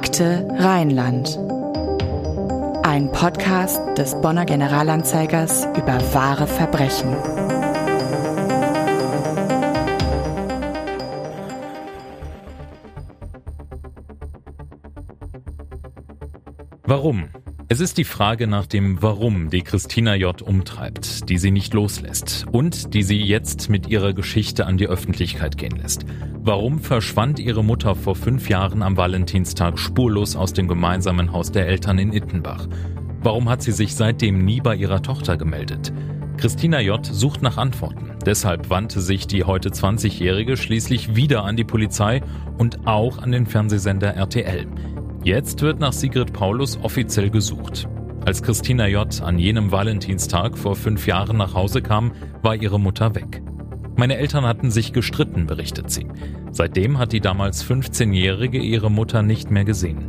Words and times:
Akte 0.00 0.46
Rheinland. 0.56 1.36
Ein 2.84 3.10
Podcast 3.10 3.80
des 3.98 4.14
Bonner 4.20 4.44
Generalanzeigers 4.44 5.66
über 5.76 6.00
wahre 6.14 6.46
Verbrechen. 6.46 7.16
Warum? 16.84 17.30
Es 17.66 17.80
ist 17.80 17.98
die 17.98 18.04
Frage 18.04 18.46
nach 18.46 18.66
dem 18.66 19.02
Warum, 19.02 19.50
die 19.50 19.62
Christina 19.62 20.14
J. 20.14 20.40
umtreibt, 20.40 21.28
die 21.28 21.38
sie 21.38 21.50
nicht 21.50 21.74
loslässt 21.74 22.46
und 22.52 22.94
die 22.94 23.02
sie 23.02 23.20
jetzt 23.20 23.68
mit 23.68 23.88
ihrer 23.88 24.12
Geschichte 24.12 24.64
an 24.64 24.78
die 24.78 24.86
Öffentlichkeit 24.86 25.58
gehen 25.58 25.76
lässt. 25.76 26.06
Warum 26.40 26.78
verschwand 26.78 27.40
ihre 27.40 27.64
Mutter 27.64 27.94
vor 27.94 28.14
fünf 28.14 28.48
Jahren 28.48 28.82
am 28.82 28.96
Valentinstag 28.96 29.78
spurlos 29.78 30.36
aus 30.36 30.52
dem 30.52 30.68
gemeinsamen 30.68 31.32
Haus 31.32 31.50
der 31.52 31.66
Eltern 31.66 31.98
in 31.98 32.12
Ittenbach? 32.12 32.68
Warum 33.22 33.48
hat 33.48 33.62
sie 33.62 33.72
sich 33.72 33.94
seitdem 33.94 34.44
nie 34.44 34.60
bei 34.60 34.76
ihrer 34.76 35.02
Tochter 35.02 35.36
gemeldet? 35.36 35.92
Christina 36.36 36.80
J. 36.80 37.04
sucht 37.04 37.42
nach 37.42 37.58
Antworten. 37.58 38.12
Deshalb 38.24 38.70
wandte 38.70 39.00
sich 39.00 39.26
die 39.26 39.42
heute 39.42 39.70
20-Jährige 39.70 40.56
schließlich 40.56 41.16
wieder 41.16 41.44
an 41.44 41.56
die 41.56 41.64
Polizei 41.64 42.22
und 42.56 42.86
auch 42.86 43.18
an 43.18 43.32
den 43.32 43.46
Fernsehsender 43.46 44.14
RTL. 44.14 44.66
Jetzt 45.24 45.60
wird 45.62 45.80
nach 45.80 45.92
Sigrid 45.92 46.32
Paulus 46.32 46.78
offiziell 46.80 47.30
gesucht. 47.30 47.88
Als 48.24 48.42
Christina 48.42 48.86
J. 48.86 49.20
an 49.22 49.38
jenem 49.38 49.72
Valentinstag 49.72 50.56
vor 50.56 50.76
fünf 50.76 51.06
Jahren 51.06 51.36
nach 51.36 51.54
Hause 51.54 51.82
kam, 51.82 52.12
war 52.42 52.54
ihre 52.54 52.78
Mutter 52.78 53.14
weg. 53.16 53.42
Meine 53.98 54.16
Eltern 54.16 54.46
hatten 54.46 54.70
sich 54.70 54.92
gestritten, 54.92 55.46
berichtet 55.46 55.90
sie. 55.90 56.06
Seitdem 56.52 57.00
hat 57.00 57.10
die 57.10 57.18
damals 57.18 57.68
15-Jährige 57.68 58.58
ihre 58.58 58.92
Mutter 58.92 59.24
nicht 59.24 59.50
mehr 59.50 59.64
gesehen. 59.64 60.04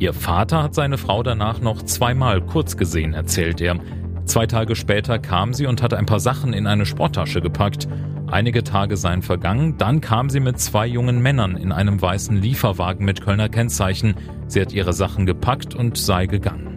Ihr 0.00 0.12
Vater 0.12 0.64
hat 0.64 0.74
seine 0.74 0.98
Frau 0.98 1.22
danach 1.22 1.60
noch 1.60 1.82
zweimal 1.82 2.40
kurz 2.40 2.76
gesehen, 2.76 3.14
erzählt 3.14 3.60
er. 3.60 3.76
Zwei 4.24 4.48
Tage 4.48 4.74
später 4.74 5.20
kam 5.20 5.54
sie 5.54 5.66
und 5.66 5.80
hat 5.80 5.94
ein 5.94 6.06
paar 6.06 6.18
Sachen 6.18 6.52
in 6.52 6.66
eine 6.66 6.84
Sporttasche 6.84 7.40
gepackt. 7.40 7.86
Einige 8.26 8.64
Tage 8.64 8.96
seien 8.96 9.22
vergangen, 9.22 9.78
dann 9.78 10.00
kam 10.00 10.28
sie 10.28 10.40
mit 10.40 10.58
zwei 10.58 10.88
jungen 10.88 11.22
Männern 11.22 11.56
in 11.56 11.70
einem 11.70 12.02
weißen 12.02 12.36
Lieferwagen 12.36 13.06
mit 13.06 13.20
Kölner 13.20 13.48
Kennzeichen. 13.48 14.16
Sie 14.48 14.60
hat 14.60 14.72
ihre 14.72 14.92
Sachen 14.92 15.24
gepackt 15.24 15.76
und 15.76 15.96
sei 15.96 16.26
gegangen. 16.26 16.69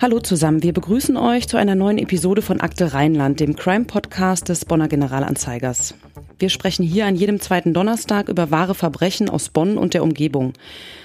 Hallo 0.00 0.20
zusammen, 0.20 0.62
wir 0.62 0.72
begrüßen 0.72 1.16
euch 1.16 1.48
zu 1.48 1.56
einer 1.56 1.74
neuen 1.74 1.98
Episode 1.98 2.40
von 2.40 2.60
Akte 2.60 2.94
Rheinland, 2.94 3.40
dem 3.40 3.56
Crime-Podcast 3.56 4.48
des 4.48 4.64
Bonner 4.64 4.86
Generalanzeigers. 4.86 5.96
Wir 6.38 6.50
sprechen 6.50 6.84
hier 6.84 7.06
an 7.06 7.16
jedem 7.16 7.40
zweiten 7.40 7.74
Donnerstag 7.74 8.28
über 8.28 8.52
wahre 8.52 8.76
Verbrechen 8.76 9.28
aus 9.28 9.48
Bonn 9.48 9.76
und 9.76 9.94
der 9.94 10.04
Umgebung. 10.04 10.52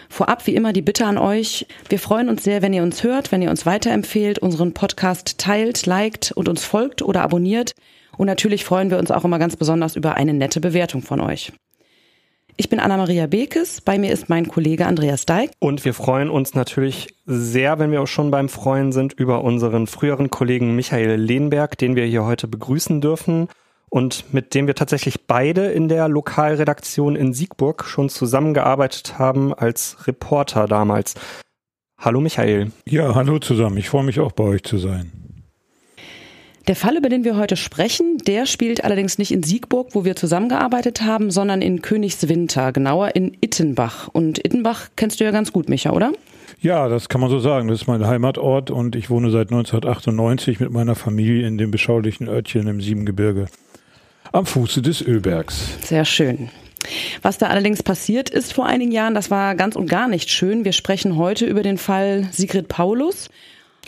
Vorab 0.10 0.46
wie 0.46 0.54
immer 0.54 0.74
die 0.74 0.84
Bitte 0.84 1.08
an 1.08 1.18
euch. 1.18 1.66
Wir 1.90 1.98
freuen 1.98 2.30
uns 2.30 2.44
sehr, 2.44 2.62
wenn 2.62 2.72
ihr 2.72 2.84
uns 2.84 3.04
hört, 3.04 3.32
wenn 3.32 3.42
ihr 3.42 3.50
uns 3.50 3.66
weiterempfehlt, 3.66 4.38
unseren 4.38 4.76
Podcast 4.76 5.40
teilt, 5.40 5.88
liked 5.88 6.32
und 6.32 6.48
uns 6.48 6.64
folgt 6.64 7.02
oder 7.02 7.24
abonniert. 7.24 7.74
Und 8.16 8.28
natürlich 8.28 8.64
freuen 8.64 8.92
wir 8.92 9.00
uns 9.00 9.10
auch 9.10 9.26
immer 9.26 9.40
ganz 9.40 9.56
besonders 9.56 9.96
über 9.96 10.18
eine 10.18 10.36
nette 10.36 10.62
Bewertung 10.62 11.02
von 11.02 11.20
euch. 11.20 11.52
Ich 12.56 12.70
bin 12.70 12.80
Anna-Maria 12.80 13.26
Bekes, 13.26 13.82
bei 13.82 13.98
mir 13.98 14.12
ist 14.12 14.30
mein 14.30 14.48
Kollege 14.48 14.86
Andreas 14.86 15.26
Deik. 15.26 15.52
Und 15.58 15.86
wir 15.86 15.96
freuen 15.96 16.30
uns 16.30 16.54
natürlich 16.54 17.16
sehr, 17.26 17.80
wenn 17.80 17.92
wir 17.92 18.02
auch 18.02 18.08
schon 18.08 18.30
beim 18.30 18.48
Freuen 18.48 18.92
sind, 18.92 19.14
über 19.14 19.44
unseren 19.44 19.88
früheren 19.88 20.30
Kollegen 20.30 20.76
Michael 20.76 21.16
Lehnberg, 21.16 21.78
den 21.80 21.96
wir 21.96 22.06
hier 22.06 22.26
heute 22.26 22.48
begrüßen 22.48 23.02
dürfen 23.02 23.48
und 23.90 24.32
mit 24.34 24.54
dem 24.54 24.68
wir 24.68 24.76
tatsächlich 24.76 25.26
beide 25.26 25.66
in 25.72 25.88
der 25.88 26.08
Lokalredaktion 26.08 27.16
in 27.16 27.34
Siegburg 27.34 27.86
schon 27.86 28.10
zusammengearbeitet 28.10 29.18
haben 29.18 29.52
als 29.54 30.06
Reporter 30.06 30.68
damals. 30.68 31.16
Hallo 31.98 32.22
Michael. 32.22 32.72
Ja, 32.86 33.16
hallo 33.16 33.40
zusammen. 33.40 33.78
Ich 33.78 33.90
freue 33.90 34.04
mich 34.04 34.20
auch 34.20 34.32
bei 34.32 34.44
euch 34.44 34.64
zu 34.64 34.78
sein. 34.78 35.23
Der 36.68 36.78
Fall, 36.78 36.96
über 36.96 37.10
den 37.10 37.26
wir 37.26 37.36
heute 37.36 37.58
sprechen, 37.58 38.20
der 38.20 38.46
spielt 38.46 38.86
allerdings 38.86 39.18
nicht 39.18 39.32
in 39.34 39.44
Siegburg, 39.44 39.90
wo 39.92 40.06
wir 40.06 40.16
zusammengearbeitet 40.16 41.02
haben, 41.02 41.30
sondern 41.30 41.62
in 41.62 41.82
Königswinter, 41.82 42.72
genauer 42.72 43.16
in 43.16 43.36
Ittenbach. 43.42 44.08
Und 44.08 44.44
Ittenbach 44.44 44.88
kennst 44.96 45.20
du 45.20 45.26
ja 45.26 45.32
ganz 45.32 45.52
gut, 45.52 45.68
Micha, 45.68 45.92
oder? 45.92 46.14
Ja, 46.62 46.88
das 46.88 47.10
kann 47.10 47.20
man 47.20 47.30
so 47.30 47.40
sagen. 47.40 47.68
Das 47.68 47.82
ist 47.82 47.88
mein 47.88 48.08
Heimatort 48.08 48.72
und 48.72 48.96
ich 48.96 49.10
wohne 49.10 49.30
seit 49.30 49.52
1998 49.52 50.62
mit 50.62 50.72
meiner 50.72 50.96
Familie 50.96 51.46
in 51.46 51.58
dem 51.58 51.70
beschaulichen 51.70 52.30
Örtchen 52.30 52.68
im 52.68 52.80
Siebengebirge 52.80 53.48
am 54.32 54.46
Fuße 54.46 54.82
des 54.82 55.02
Ölbergs. 55.02 55.78
Sehr 55.82 56.06
schön. 56.06 56.50
Was 57.22 57.38
da 57.38 57.48
allerdings 57.48 57.84
passiert 57.84 58.30
ist 58.30 58.54
vor 58.54 58.66
einigen 58.66 58.92
Jahren, 58.92 59.14
das 59.14 59.30
war 59.30 59.56
ganz 59.56 59.76
und 59.76 59.90
gar 59.90 60.08
nicht 60.08 60.30
schön. 60.30 60.64
Wir 60.64 60.72
sprechen 60.72 61.18
heute 61.18 61.46
über 61.46 61.62
den 61.62 61.78
Fall 61.78 62.30
Sigrid 62.32 62.70
Paulus. 62.70 63.30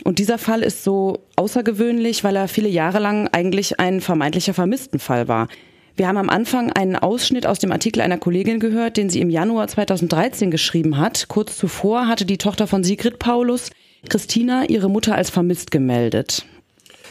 Und 0.04 0.18
dieser 0.18 0.38
Fall 0.38 0.62
ist 0.62 0.84
so 0.84 1.24
außergewöhnlich, 1.36 2.22
weil 2.24 2.36
er 2.36 2.48
viele 2.48 2.68
Jahre 2.68 2.98
lang 2.98 3.28
eigentlich 3.28 3.80
ein 3.80 4.00
vermeintlicher 4.00 4.54
Vermisstenfall 4.54 5.28
war. 5.28 5.48
Wir 5.96 6.08
haben 6.08 6.18
am 6.18 6.28
Anfang 6.28 6.70
einen 6.72 6.96
Ausschnitt 6.96 7.46
aus 7.46 7.58
dem 7.58 7.72
Artikel 7.72 8.02
einer 8.02 8.18
Kollegin 8.18 8.60
gehört, 8.60 8.98
den 8.98 9.08
sie 9.08 9.20
im 9.20 9.30
Januar 9.30 9.66
2013 9.66 10.50
geschrieben 10.50 10.98
hat. 10.98 11.28
Kurz 11.28 11.56
zuvor 11.56 12.06
hatte 12.06 12.26
die 12.26 12.36
Tochter 12.36 12.66
von 12.66 12.84
Sigrid 12.84 13.18
Paulus, 13.18 13.70
Christina, 14.08 14.68
ihre 14.68 14.90
Mutter 14.90 15.14
als 15.14 15.30
vermisst 15.30 15.70
gemeldet. 15.70 16.44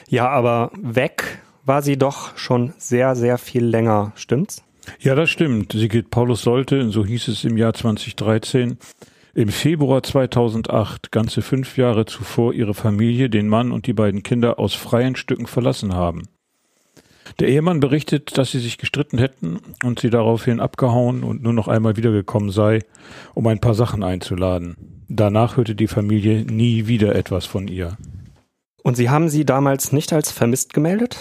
Ja, 0.07 0.29
aber 0.29 0.71
weg 0.79 1.41
war 1.65 1.81
sie 1.81 1.97
doch 1.97 2.37
schon 2.37 2.73
sehr, 2.77 3.15
sehr 3.15 3.39
viel 3.39 3.65
länger, 3.65 4.11
stimmt's? 4.15 4.63
Ja, 4.99 5.15
das 5.15 5.31
stimmt. 5.31 5.73
Sigrid 5.73 6.11
Paulus 6.11 6.43
sollte, 6.43 6.91
so 6.91 7.03
hieß 7.03 7.27
es 7.29 7.43
im 7.43 7.57
Jahr 7.57 7.73
2013, 7.73 8.77
im 9.35 9.49
Februar 9.49 10.01
2008, 10.01 11.11
ganze 11.11 11.41
fünf 11.41 11.77
Jahre 11.77 12.05
zuvor, 12.05 12.53
ihre 12.53 12.73
Familie, 12.73 13.29
den 13.29 13.49
Mann 13.49 13.73
und 13.73 13.85
die 13.85 13.93
beiden 13.93 14.23
Kinder 14.23 14.59
aus 14.59 14.73
freien 14.73 15.17
Stücken 15.17 15.45
verlassen 15.45 15.93
haben. 15.93 16.23
Der 17.39 17.49
Ehemann 17.49 17.81
berichtet, 17.81 18.37
dass 18.37 18.51
sie 18.51 18.59
sich 18.59 18.77
gestritten 18.77 19.17
hätten 19.17 19.59
und 19.83 19.99
sie 19.99 20.09
daraufhin 20.09 20.61
abgehauen 20.61 21.23
und 21.23 21.43
nur 21.43 21.51
noch 21.51 21.67
einmal 21.67 21.97
wiedergekommen 21.97 22.49
sei, 22.49 22.79
um 23.33 23.45
ein 23.47 23.59
paar 23.59 23.75
Sachen 23.75 24.03
einzuladen. 24.03 24.77
Danach 25.09 25.57
hörte 25.57 25.75
die 25.75 25.87
Familie 25.87 26.45
nie 26.45 26.87
wieder 26.87 27.13
etwas 27.13 27.45
von 27.45 27.67
ihr. 27.67 27.97
Und 28.83 28.95
Sie 28.95 29.09
haben 29.09 29.27
sie 29.27 29.43
damals 29.43 29.91
nicht 29.91 30.13
als 30.13 30.31
vermisst 30.31 30.73
gemeldet? 30.73 31.17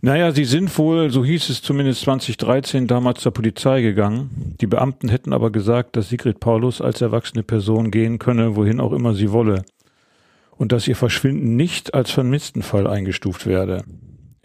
Naja, 0.00 0.30
sie 0.30 0.44
sind 0.44 0.76
wohl, 0.78 1.10
so 1.10 1.24
hieß 1.24 1.48
es 1.48 1.60
zumindest 1.60 2.02
2013, 2.02 2.86
damals 2.86 3.20
zur 3.20 3.32
Polizei 3.32 3.82
gegangen. 3.82 4.54
Die 4.60 4.68
Beamten 4.68 5.08
hätten 5.08 5.32
aber 5.32 5.50
gesagt, 5.50 5.96
dass 5.96 6.08
Sigrid 6.08 6.38
Paulus 6.38 6.80
als 6.80 7.00
erwachsene 7.00 7.42
Person 7.42 7.90
gehen 7.90 8.18
könne, 8.18 8.54
wohin 8.54 8.80
auch 8.80 8.92
immer 8.92 9.14
sie 9.14 9.32
wolle. 9.32 9.64
Und 10.56 10.72
dass 10.72 10.86
ihr 10.86 10.96
Verschwinden 10.96 11.56
nicht 11.56 11.94
als 11.94 12.10
Vermisstenfall 12.10 12.86
eingestuft 12.86 13.46
werde. 13.46 13.84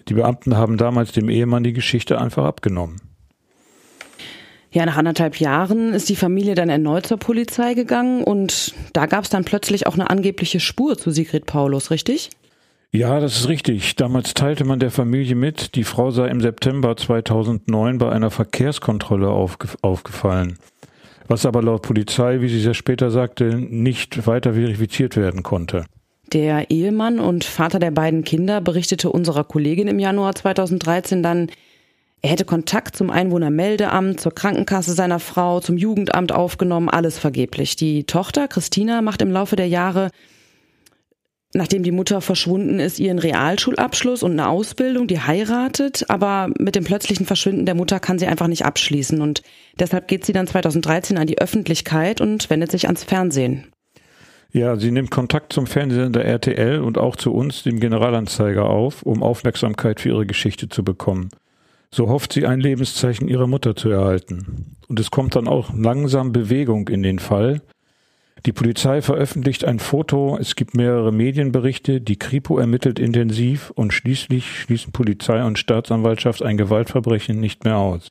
Die 0.08 0.16
Beamten 0.16 0.58
haben 0.58 0.78
damals 0.78 1.12
dem 1.12 1.30
Ehemann 1.30 1.64
die 1.64 1.74
Geschichte 1.74 2.20
einfach 2.20 2.46
abgenommen. 2.46 3.02
Ja, 4.72 4.88
nach 4.88 4.97
anderthalb 4.97 5.40
Jahren 5.40 5.94
ist 5.94 6.09
die 6.09 6.16
Familie 6.16 6.56
dann 6.56 6.70
erneut 6.70 7.06
zur 7.06 7.18
Polizei 7.18 7.75
gegangen 7.75 8.24
und 8.24 8.74
da 8.94 9.06
gab 9.06 9.24
es 9.24 9.30
dann 9.30 9.46
plötzlich 9.46 9.85
auch 9.85 9.94
eine 9.94 10.09
angebliche 10.09 10.59
Spur 10.59 10.97
zu 10.97 11.12
Sigrid 11.12 11.46
Paulus, 11.46 11.91
richtig? 11.91 12.31
Ja, 12.95 13.19
das 13.19 13.39
ist 13.39 13.49
richtig. 13.49 13.95
Damals 13.95 14.35
teilte 14.35 14.65
man 14.65 14.77
der 14.77 14.91
Familie 14.91 15.33
mit, 15.33 15.73
die 15.73 15.83
Frau 15.83 16.11
sei 16.11 16.27
im 16.27 16.41
September 16.41 16.95
2009 16.95 17.97
bei 17.97 18.11
einer 18.11 18.29
Verkehrskontrolle 18.29 19.29
aufge 19.29 19.67
aufgefallen. 19.81 20.59
Was 21.27 21.47
aber 21.47 21.63
laut 21.63 21.81
Polizei, 21.81 22.41
wie 22.41 22.49
sie 22.49 22.61
sehr 22.61 22.75
später 22.75 23.09
sagte, 23.09 23.55
nicht 23.55 24.27
weiter 24.27 24.53
verifiziert 24.53 25.17
werden 25.17 25.41
konnte. 25.41 25.85
Der 26.33 26.69
Ehemann 26.69 27.19
und 27.19 27.43
Vater 27.43 27.79
der 27.79 27.89
beiden 27.89 28.23
Kinder 28.23 28.61
berichtete 28.61 29.09
unserer 29.09 29.43
Kollegin 29.43 29.87
im 29.87 29.97
Januar 29.97 30.35
2013 30.35 31.23
dann, 31.23 31.47
er 32.21 32.29
hätte 32.29 32.45
Kontakt 32.45 32.95
zum 32.95 33.09
Einwohnermeldeamt, 33.09 34.19
zur 34.19 34.35
Krankenkasse 34.35 34.93
seiner 34.93 35.19
Frau, 35.19 35.61
zum 35.61 35.77
Jugendamt 35.77 36.31
aufgenommen, 36.31 36.89
alles 36.89 37.17
vergeblich. 37.17 37.75
Die 37.75 38.03
Tochter, 38.03 38.47
Christina, 38.47 39.01
macht 39.01 39.23
im 39.23 39.31
Laufe 39.31 39.55
der 39.55 39.67
Jahre 39.67 40.09
nachdem 41.53 41.84
die 41.84 41.91
Mutter 41.91 42.22
verschwunden 42.22 42.79
ist, 42.79 43.00
ihren 43.00 43.20
Realschulabschluss 43.20 44.23
und 44.23 44.32
eine 44.32 44.50
Ausbildung, 44.50 45.08
die 45.08 45.20
heiratet, 45.20 46.05
aber 46.09 46.50
mit 46.59 46.76
dem 46.76 46.84
plötzlichen 46.84 47.26
Verschwinden 47.26 47.66
der 47.66 47.76
Mutter 47.76 48.00
kann 48.00 48.20
sie 48.20 48.28
einfach 48.28 48.47
nicht 48.47 48.66
abschließen 48.66 49.22
und 49.22 49.44
deshalb 49.79 50.08
geht 50.08 50.26
sie 50.26 50.34
dann 50.34 50.47
2013 50.47 51.17
an 51.17 51.28
die 51.28 51.38
Öffentlichkeit 51.38 52.22
und 52.22 52.50
wendet 52.50 52.72
sich 52.72 52.88
ans 52.88 53.03
Fernsehen. 53.03 53.67
Ja, 54.52 54.76
sie 54.76 54.91
nimmt 54.91 55.09
Kontakt 55.09 55.52
zum 55.52 55.66
Fernsehen 55.66 56.14
der 56.14 56.26
RTL 56.26 56.79
und 56.79 57.00
auch 57.00 57.16
zu 57.16 57.34
uns, 57.34 57.64
dem 57.64 57.79
Generalanzeiger, 57.79 58.70
auf, 58.70 59.02
um 59.02 59.23
Aufmerksamkeit 59.23 59.99
für 59.99 60.09
ihre 60.09 60.26
Geschichte 60.28 60.70
zu 60.70 60.84
bekommen. 60.84 61.29
So 61.90 62.08
hofft 62.08 62.34
sie 62.34 62.46
ein 62.46 62.59
Lebenszeichen 62.59 63.28
ihrer 63.28 63.47
Mutter 63.47 63.76
zu 63.76 63.90
erhalten. 63.90 64.78
Und 64.88 64.99
es 64.99 65.09
kommt 65.09 65.35
dann 65.35 65.47
auch 65.47 65.73
langsam 65.76 66.32
Bewegung 66.32 66.88
in 66.88 67.02
den 67.02 67.17
Fall, 67.17 67.61
die 68.45 68.51
Polizei 68.51 69.01
veröffentlicht 69.01 69.63
ein 69.63 69.79
Foto, 69.79 70.37
es 70.37 70.55
gibt 70.55 70.75
mehrere 70.75 71.13
Medienberichte, 71.13 72.01
die 72.01 72.17
Kripo 72.17 72.57
ermittelt 72.57 72.99
intensiv 72.99 73.72
und 73.72 73.93
schließlich 73.93 74.59
schließen 74.59 74.91
Polizei 74.91 75.43
und 75.43 75.57
Staatsanwaltschaft 75.57 76.43
ein 76.43 76.57
Gewaltverbrechen 76.57 77.40
nicht 77.40 77.63
mehr 77.63 77.78
aus. 77.78 78.09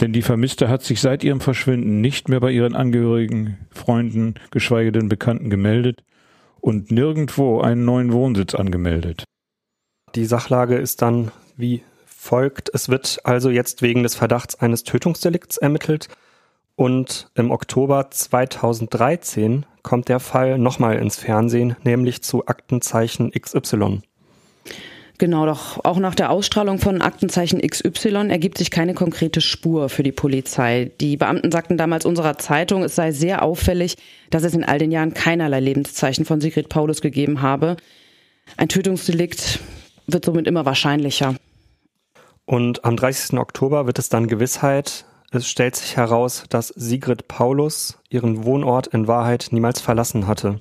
Denn 0.00 0.12
die 0.12 0.22
Vermisste 0.22 0.68
hat 0.68 0.82
sich 0.82 1.00
seit 1.00 1.22
ihrem 1.22 1.40
Verschwinden 1.40 2.00
nicht 2.00 2.28
mehr 2.28 2.40
bei 2.40 2.50
ihren 2.50 2.74
Angehörigen, 2.74 3.58
Freunden, 3.70 4.34
geschweige 4.50 4.92
denn 4.92 5.08
Bekannten 5.08 5.50
gemeldet 5.50 6.02
und 6.60 6.90
nirgendwo 6.90 7.60
einen 7.60 7.84
neuen 7.84 8.12
Wohnsitz 8.12 8.54
angemeldet. 8.54 9.24
Die 10.14 10.24
Sachlage 10.24 10.76
ist 10.76 11.02
dann 11.02 11.30
wie 11.56 11.82
folgt. 12.06 12.70
Es 12.72 12.88
wird 12.88 13.20
also 13.24 13.50
jetzt 13.50 13.82
wegen 13.82 14.02
des 14.02 14.14
Verdachts 14.14 14.54
eines 14.54 14.84
Tötungsdelikts 14.84 15.58
ermittelt 15.58 16.08
und 16.76 17.28
im 17.34 17.50
Oktober 17.50 18.10
2013 18.10 19.66
kommt 19.82 20.08
der 20.08 20.20
Fall 20.20 20.58
nochmal 20.58 20.96
ins 20.96 21.16
Fernsehen, 21.16 21.76
nämlich 21.84 22.22
zu 22.22 22.46
Aktenzeichen 22.46 23.30
XY. 23.30 24.00
Genau, 25.18 25.46
doch 25.46 25.84
auch 25.84 25.98
nach 25.98 26.16
der 26.16 26.30
Ausstrahlung 26.30 26.80
von 26.80 27.00
Aktenzeichen 27.00 27.60
XY 27.60 28.30
ergibt 28.30 28.58
sich 28.58 28.72
keine 28.72 28.94
konkrete 28.94 29.40
Spur 29.40 29.88
für 29.88 30.02
die 30.02 30.10
Polizei. 30.10 30.90
Die 31.00 31.16
Beamten 31.16 31.52
sagten 31.52 31.76
damals 31.76 32.04
unserer 32.04 32.36
Zeitung, 32.36 32.82
es 32.82 32.96
sei 32.96 33.12
sehr 33.12 33.42
auffällig, 33.42 33.96
dass 34.30 34.42
es 34.42 34.54
in 34.54 34.64
all 34.64 34.78
den 34.78 34.90
Jahren 34.90 35.14
keinerlei 35.14 35.60
Lebenszeichen 35.60 36.24
von 36.24 36.40
Sigrid 36.40 36.68
Paulus 36.68 37.00
gegeben 37.00 37.42
habe. 37.42 37.76
Ein 38.56 38.68
Tötungsdelikt 38.68 39.60
wird 40.08 40.24
somit 40.24 40.48
immer 40.48 40.64
wahrscheinlicher. 40.64 41.36
Und 42.44 42.84
am 42.84 42.96
30. 42.96 43.38
Oktober 43.38 43.86
wird 43.86 44.00
es 44.00 44.08
dann 44.08 44.26
Gewissheit. 44.26 45.04
Es 45.34 45.48
stellt 45.48 45.74
sich 45.74 45.96
heraus, 45.96 46.44
dass 46.48 46.68
Sigrid 46.68 47.26
Paulus 47.26 47.98
ihren 48.08 48.44
Wohnort 48.44 48.86
in 48.86 49.08
Wahrheit 49.08 49.48
niemals 49.50 49.80
verlassen 49.80 50.28
hatte. 50.28 50.60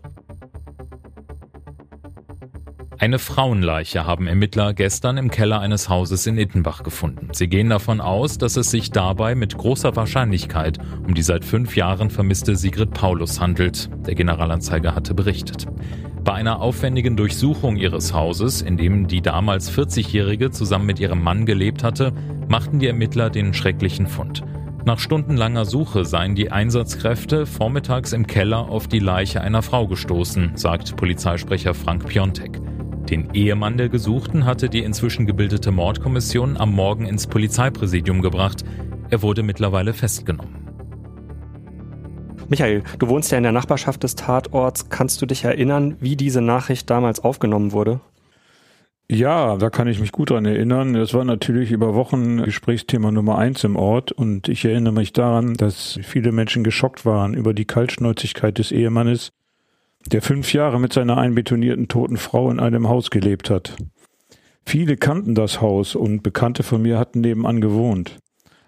Eine 2.98 3.20
Frauenleiche 3.20 4.08
haben 4.08 4.26
Ermittler 4.26 4.74
gestern 4.74 5.18
im 5.18 5.30
Keller 5.30 5.60
eines 5.60 5.90
Hauses 5.90 6.26
in 6.26 6.40
Ittenbach 6.40 6.82
gefunden. 6.82 7.28
Sie 7.34 7.48
gehen 7.48 7.70
davon 7.70 8.02
aus, 8.02 8.40
dass 8.40 8.58
es 8.58 8.72
sich 8.72 8.90
dabei 8.90 9.36
mit 9.36 9.56
großer 9.56 9.96
Wahrscheinlichkeit 9.96 10.80
um 11.06 11.14
die 11.14 11.22
seit 11.22 11.46
fünf 11.46 11.76
Jahren 11.76 12.10
vermisste 12.10 12.56
Sigrid 12.56 12.96
Paulus 12.96 13.40
handelt. 13.40 13.92
Der 14.08 14.16
Generalanzeiger 14.16 14.96
hatte 14.96 15.14
berichtet. 15.14 15.68
Bei 16.24 16.34
einer 16.34 16.62
aufwendigen 16.62 17.16
Durchsuchung 17.16 17.76
ihres 17.76 18.12
Hauses, 18.12 18.64
in 18.64 18.78
dem 18.78 19.06
die 19.06 19.22
damals 19.22 19.72
40-Jährige 19.72 20.50
zusammen 20.50 20.88
mit 20.88 21.00
ihrem 21.00 21.22
Mann 21.22 21.46
gelebt 21.46 21.84
hatte, 21.84 22.12
machten 22.48 22.80
die 22.80 22.88
Ermittler 22.88 23.30
den 23.30 23.54
schrecklichen 23.54 24.08
Fund. 24.08 24.44
Nach 24.86 25.00
stundenlanger 25.00 25.64
Suche 25.64 26.04
seien 26.04 26.36
die 26.36 26.52
Einsatzkräfte 26.52 27.46
vormittags 27.46 28.12
im 28.12 28.28
Keller 28.28 28.68
auf 28.68 28.90
die 28.90 29.00
Leiche 29.00 29.40
einer 29.40 29.62
Frau 29.62 29.88
gestoßen, 29.88 30.58
sagt 30.58 30.98
Polizeisprecher 30.98 31.74
Frank 31.74 32.06
Piontek. 32.06 32.60
Den 33.10 33.34
Ehemann 33.34 33.78
der 33.78 33.88
Gesuchten 33.88 34.46
hatte 34.46 34.68
die 34.68 34.84
inzwischen 34.84 35.26
gebildete 35.26 35.72
Mordkommission 35.72 36.58
am 36.58 36.74
Morgen 36.74 37.06
ins 37.06 37.28
Polizeipräsidium 37.28 38.22
gebracht. 38.22 38.66
Er 39.10 39.22
wurde 39.22 39.42
mittlerweile 39.42 39.94
festgenommen. 39.94 40.68
Michael, 42.50 42.84
du 43.00 43.08
wohnst 43.08 43.32
ja 43.32 43.38
in 43.38 43.44
der 43.44 43.54
Nachbarschaft 43.54 44.04
des 44.04 44.16
Tatorts. 44.16 44.90
Kannst 44.90 45.22
du 45.22 45.26
dich 45.26 45.46
erinnern, 45.46 45.96
wie 46.02 46.18
diese 46.18 46.42
Nachricht 46.42 46.90
damals 46.90 47.22
aufgenommen 47.22 47.72
wurde? 47.72 48.02
Ja, 49.14 49.58
da 49.58 49.70
kann 49.70 49.88
ich 49.88 50.00
mich 50.00 50.12
gut 50.12 50.32
dran 50.32 50.46
erinnern. 50.46 50.96
Das 50.96 51.14
war 51.14 51.24
natürlich 51.24 51.72
über 51.72 51.94
Wochen 51.94 52.38
Gesprächsthema 52.42 53.12
Nummer 53.12 53.38
eins 53.38 53.64
im 53.64 53.76
Ort 53.76 54.12
und 54.12 54.50
ich 54.50 54.66
erinnere 54.66 54.94
mich 54.94 55.14
daran, 55.14 55.54
dass 55.54 56.00
viele 56.02 56.32
Menschen 56.32 56.64
geschockt 56.64 57.06
waren 57.06 57.36
über 57.36 57.54
die 57.54 57.66
Kaltschnäuzigkeit 57.66 58.58
des 58.58 58.72
Ehemannes, 58.72 59.32
der 60.08 60.24
fünf 60.24 60.52
Jahre 60.52 60.80
mit 60.80 60.94
seiner 60.94 61.20
einbetonierten 61.20 61.90
toten 61.90 62.18
Frau 62.18 62.50
in 62.50 62.60
einem 62.60 62.90
Haus 62.90 63.12
gelebt 63.12 63.52
hat. 63.52 63.76
Viele 64.66 64.98
kannten 64.98 65.36
das 65.36 65.62
Haus 65.62 65.94
und 65.94 66.24
Bekannte 66.24 66.64
von 66.64 66.82
mir 66.82 66.98
hatten 66.98 67.22
nebenan 67.22 67.62
gewohnt. 67.62 68.18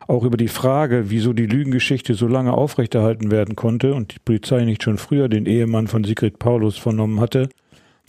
Auch 0.07 0.25
über 0.25 0.37
die 0.37 0.47
Frage, 0.47 1.09
wieso 1.09 1.33
die 1.33 1.47
Lügengeschichte 1.47 2.13
so 2.13 2.27
lange 2.27 2.53
aufrechterhalten 2.53 3.31
werden 3.31 3.55
konnte 3.55 3.95
und 3.95 4.13
die 4.13 4.19
Polizei 4.23 4.63
nicht 4.63 4.83
schon 4.83 4.99
früher 4.99 5.27
den 5.27 5.47
Ehemann 5.47 5.87
von 5.87 6.03
Sigrid 6.03 6.37
Paulus 6.37 6.77
vernommen 6.77 7.19
hatte, 7.19 7.49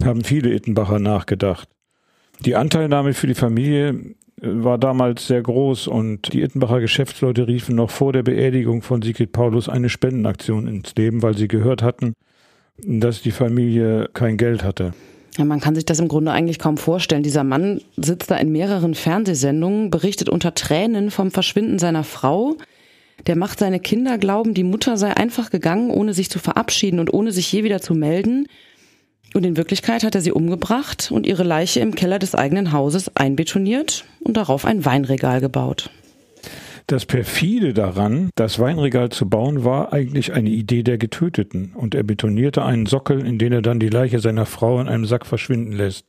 haben 0.04 0.22
viele 0.22 0.52
Ittenbacher 0.52 0.98
nachgedacht. 0.98 1.70
Die 2.40 2.56
Anteilnahme 2.56 3.14
für 3.14 3.26
die 3.26 3.34
Familie 3.34 3.88
äh, 3.88 3.94
war 4.40 4.78
damals 4.78 5.26
sehr 5.26 5.42
groß 5.42 5.88
und 5.88 6.32
die 6.32 6.42
Ittenbacher 6.42 6.80
Geschäftsleute 6.80 7.46
riefen 7.46 7.76
noch 7.76 7.90
vor 7.90 8.12
der 8.12 8.22
Beerdigung 8.22 8.82
von 8.82 9.02
Sigrid 9.02 9.32
Paulus 9.32 9.68
eine 9.68 9.88
Spendenaktion 9.88 10.66
ins 10.66 10.94
Leben, 10.96 11.22
weil 11.22 11.36
sie 11.36 11.48
gehört 11.48 11.82
hatten, 11.82 12.14
dass 12.84 13.22
die 13.22 13.30
Familie 13.30 14.10
kein 14.12 14.36
Geld 14.36 14.62
hatte. 14.62 14.92
Ja, 15.38 15.44
man 15.44 15.60
kann 15.60 15.74
sich 15.74 15.84
das 15.84 15.98
im 15.98 16.08
Grunde 16.08 16.32
eigentlich 16.32 16.58
kaum 16.58 16.78
vorstellen. 16.78 17.22
Dieser 17.22 17.44
Mann 17.44 17.82
sitzt 17.96 18.30
da 18.30 18.36
in 18.36 18.52
mehreren 18.52 18.94
Fernsehsendungen, 18.94 19.90
berichtet 19.90 20.30
unter 20.30 20.54
Tränen 20.54 21.10
vom 21.10 21.30
Verschwinden 21.30 21.78
seiner 21.78 22.04
Frau. 22.04 22.56
Der 23.26 23.36
macht 23.36 23.58
seine 23.58 23.80
Kinder 23.80 24.18
glauben, 24.18 24.54
die 24.54 24.64
Mutter 24.64 24.96
sei 24.96 25.14
einfach 25.14 25.50
gegangen, 25.50 25.90
ohne 25.90 26.14
sich 26.14 26.30
zu 26.30 26.38
verabschieden 26.38 27.00
und 27.00 27.12
ohne 27.12 27.32
sich 27.32 27.50
je 27.52 27.64
wieder 27.64 27.80
zu 27.80 27.94
melden. 27.94 28.46
Und 29.34 29.44
in 29.44 29.56
Wirklichkeit 29.56 30.02
hat 30.02 30.14
er 30.14 30.20
sie 30.20 30.32
umgebracht 30.32 31.10
und 31.10 31.26
ihre 31.26 31.42
Leiche 31.42 31.80
im 31.80 31.94
Keller 31.94 32.18
des 32.18 32.34
eigenen 32.34 32.72
Hauses 32.72 33.14
einbetoniert 33.16 34.04
und 34.20 34.36
darauf 34.36 34.64
ein 34.64 34.84
Weinregal 34.84 35.40
gebaut. 35.40 35.90
Das 36.88 37.04
perfide 37.04 37.74
daran, 37.74 38.30
das 38.36 38.60
Weinregal 38.60 39.08
zu 39.08 39.28
bauen, 39.28 39.64
war 39.64 39.92
eigentlich 39.92 40.34
eine 40.34 40.50
Idee 40.50 40.84
der 40.84 40.98
Getöteten, 40.98 41.72
und 41.74 41.96
er 41.96 42.04
betonierte 42.04 42.64
einen 42.64 42.86
Sockel, 42.86 43.26
in 43.26 43.38
den 43.38 43.52
er 43.52 43.60
dann 43.60 43.80
die 43.80 43.88
Leiche 43.88 44.20
seiner 44.20 44.46
Frau 44.46 44.80
in 44.80 44.86
einem 44.86 45.04
Sack 45.04 45.26
verschwinden 45.26 45.72
lässt. 45.72 46.04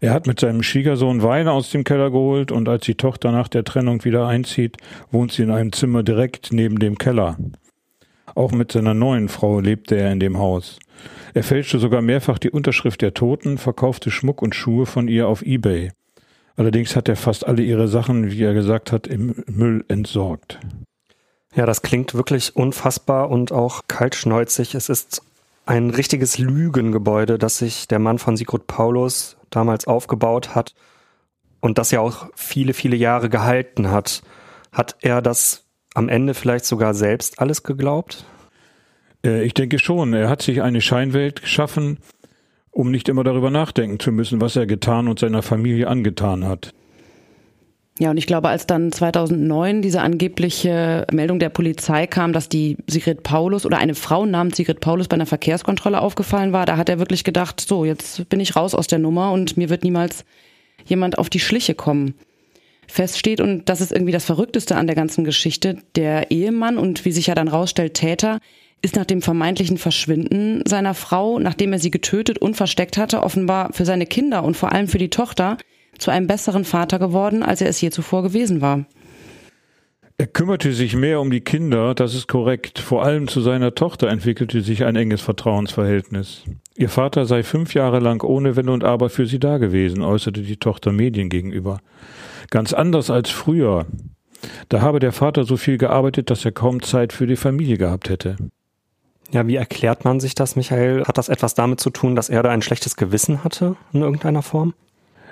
Er 0.00 0.14
hat 0.14 0.26
mit 0.26 0.40
seinem 0.40 0.62
Schwiegersohn 0.62 1.22
Wein 1.22 1.48
aus 1.48 1.70
dem 1.70 1.84
Keller 1.84 2.10
geholt, 2.10 2.50
und 2.50 2.66
als 2.66 2.86
die 2.86 2.94
Tochter 2.94 3.30
nach 3.30 3.48
der 3.48 3.64
Trennung 3.64 4.02
wieder 4.02 4.26
einzieht, 4.26 4.78
wohnt 5.10 5.32
sie 5.32 5.42
in 5.42 5.50
einem 5.50 5.72
Zimmer 5.72 6.02
direkt 6.02 6.50
neben 6.50 6.78
dem 6.78 6.96
Keller. 6.96 7.36
Auch 8.34 8.52
mit 8.52 8.72
seiner 8.72 8.94
neuen 8.94 9.28
Frau 9.28 9.60
lebte 9.60 9.96
er 9.96 10.12
in 10.12 10.20
dem 10.20 10.38
Haus. 10.38 10.78
Er 11.34 11.42
fälschte 11.42 11.78
sogar 11.78 12.02
mehrfach 12.02 12.38
die 12.38 12.50
Unterschrift 12.50 13.02
der 13.02 13.14
Toten, 13.14 13.58
verkaufte 13.58 14.10
Schmuck 14.10 14.42
und 14.42 14.54
Schuhe 14.54 14.86
von 14.86 15.08
ihr 15.08 15.28
auf 15.28 15.42
eBay. 15.42 15.92
Allerdings 16.56 16.96
hat 16.96 17.08
er 17.08 17.16
fast 17.16 17.46
alle 17.46 17.62
ihre 17.62 17.88
Sachen, 17.88 18.30
wie 18.32 18.42
er 18.42 18.54
gesagt 18.54 18.92
hat, 18.92 19.06
im 19.06 19.42
Müll 19.46 19.84
entsorgt. 19.88 20.58
Ja, 21.54 21.66
das 21.66 21.82
klingt 21.82 22.14
wirklich 22.14 22.54
unfassbar 22.54 23.30
und 23.30 23.50
auch 23.50 23.82
kaltschnäuzig. 23.88 24.74
Es 24.74 24.88
ist 24.88 25.22
ein 25.66 25.90
richtiges 25.90 26.38
Lügengebäude, 26.38 27.38
das 27.38 27.58
sich 27.58 27.88
der 27.88 27.98
Mann 27.98 28.18
von 28.18 28.36
Sigurd 28.36 28.66
Paulus 28.66 29.36
damals 29.50 29.86
aufgebaut 29.86 30.54
hat 30.54 30.74
und 31.60 31.78
das 31.78 31.90
ja 31.90 32.00
auch 32.00 32.28
viele, 32.34 32.72
viele 32.74 32.96
Jahre 32.96 33.28
gehalten 33.28 33.90
hat. 33.90 34.22
Hat 34.72 34.96
er 35.00 35.22
das 35.22 35.64
am 35.94 36.08
Ende 36.08 36.34
vielleicht 36.34 36.64
sogar 36.64 36.94
selbst 36.94 37.38
alles 37.38 37.62
geglaubt? 37.62 38.24
Äh, 39.24 39.44
ich 39.44 39.54
denke 39.54 39.78
schon. 39.78 40.12
Er 40.12 40.28
hat 40.28 40.42
sich 40.42 40.62
eine 40.62 40.80
Scheinwelt 40.80 41.42
geschaffen, 41.42 41.98
um 42.70 42.90
nicht 42.90 43.08
immer 43.08 43.24
darüber 43.24 43.50
nachdenken 43.50 43.98
zu 43.98 44.12
müssen, 44.12 44.40
was 44.40 44.56
er 44.56 44.66
getan 44.66 45.08
und 45.08 45.18
seiner 45.18 45.42
Familie 45.42 45.88
angetan 45.88 46.46
hat. 46.46 46.72
Ja, 47.98 48.10
und 48.10 48.16
ich 48.16 48.26
glaube, 48.26 48.48
als 48.48 48.66
dann 48.66 48.92
2009 48.92 49.82
diese 49.82 50.00
angebliche 50.00 51.06
Meldung 51.12 51.38
der 51.38 51.50
Polizei 51.50 52.06
kam, 52.06 52.32
dass 52.32 52.48
die 52.48 52.78
Sigrid 52.86 53.22
Paulus 53.22 53.66
oder 53.66 53.76
eine 53.76 53.94
Frau 53.94 54.24
namens 54.24 54.56
Sigrid 54.56 54.80
Paulus 54.80 55.06
bei 55.06 55.16
einer 55.16 55.26
Verkehrskontrolle 55.26 56.00
aufgefallen 56.00 56.54
war, 56.54 56.64
da 56.64 56.78
hat 56.78 56.88
er 56.88 56.98
wirklich 56.98 57.24
gedacht, 57.24 57.60
so, 57.60 57.84
jetzt 57.84 58.26
bin 58.30 58.40
ich 58.40 58.56
raus 58.56 58.74
aus 58.74 58.86
der 58.86 59.00
Nummer 59.00 59.32
und 59.32 59.58
mir 59.58 59.68
wird 59.68 59.84
niemals 59.84 60.24
jemand 60.86 61.18
auf 61.18 61.28
die 61.28 61.40
Schliche 61.40 61.74
kommen. 61.74 62.14
Fest 62.90 63.18
steht, 63.18 63.40
und 63.40 63.68
das 63.68 63.80
ist 63.80 63.92
irgendwie 63.92 64.12
das 64.12 64.24
Verrückteste 64.24 64.76
an 64.76 64.86
der 64.86 64.96
ganzen 64.96 65.24
Geschichte, 65.24 65.78
der 65.96 66.30
Ehemann 66.30 66.78
und 66.78 67.04
wie 67.04 67.12
sich 67.12 67.28
ja 67.28 67.34
dann 67.34 67.48
rausstellt, 67.48 67.94
Täter, 67.94 68.40
ist 68.82 68.96
nach 68.96 69.04
dem 69.04 69.22
vermeintlichen 69.22 69.78
Verschwinden 69.78 70.62
seiner 70.66 70.94
Frau, 70.94 71.38
nachdem 71.38 71.72
er 71.72 71.78
sie 71.78 71.90
getötet 71.90 72.38
und 72.38 72.56
versteckt 72.56 72.96
hatte, 72.96 73.22
offenbar 73.22 73.72
für 73.72 73.84
seine 73.84 74.06
Kinder 74.06 74.42
und 74.42 74.56
vor 74.56 74.72
allem 74.72 74.88
für 74.88 74.98
die 74.98 75.10
Tochter 75.10 75.58
zu 75.98 76.10
einem 76.10 76.26
besseren 76.26 76.64
Vater 76.64 76.98
geworden, 76.98 77.42
als 77.42 77.60
er 77.60 77.68
es 77.68 77.80
je 77.80 77.90
zuvor 77.90 78.22
gewesen 78.22 78.60
war. 78.60 78.86
Er 80.16 80.26
kümmerte 80.26 80.72
sich 80.74 80.94
mehr 80.94 81.18
um 81.18 81.30
die 81.30 81.40
Kinder, 81.40 81.94
das 81.94 82.14
ist 82.14 82.28
korrekt. 82.28 82.78
Vor 82.78 83.02
allem 83.02 83.26
zu 83.26 83.40
seiner 83.40 83.74
Tochter 83.74 84.08
entwickelte 84.08 84.60
sich 84.60 84.84
ein 84.84 84.94
enges 84.94 85.22
Vertrauensverhältnis. 85.22 86.44
Ihr 86.76 86.90
Vater 86.90 87.24
sei 87.24 87.42
fünf 87.42 87.72
Jahre 87.72 88.00
lang 88.00 88.22
ohne 88.22 88.54
Wenn 88.54 88.68
und 88.68 88.84
Aber 88.84 89.08
für 89.08 89.24
sie 89.24 89.38
dagewesen, 89.38 90.02
äußerte 90.02 90.42
die 90.42 90.58
Tochter 90.58 90.92
Medien 90.92 91.30
gegenüber. 91.30 91.80
Ganz 92.50 92.72
anders 92.72 93.10
als 93.10 93.30
früher. 93.30 93.86
Da 94.68 94.80
habe 94.80 94.98
der 94.98 95.12
Vater 95.12 95.44
so 95.44 95.56
viel 95.56 95.78
gearbeitet, 95.78 96.30
dass 96.30 96.44
er 96.44 96.52
kaum 96.52 96.82
Zeit 96.82 97.12
für 97.12 97.26
die 97.26 97.36
Familie 97.36 97.76
gehabt 97.76 98.08
hätte. 98.08 98.36
Ja, 99.30 99.46
wie 99.46 99.56
erklärt 99.56 100.04
man 100.04 100.18
sich 100.18 100.34
das, 100.34 100.56
Michael? 100.56 101.04
Hat 101.04 101.16
das 101.16 101.28
etwas 101.28 101.54
damit 101.54 101.78
zu 101.80 101.90
tun, 101.90 102.16
dass 102.16 102.28
er 102.28 102.42
da 102.42 102.50
ein 102.50 102.62
schlechtes 102.62 102.96
Gewissen 102.96 103.44
hatte 103.44 103.76
in 103.92 104.02
irgendeiner 104.02 104.42
Form? 104.42 104.74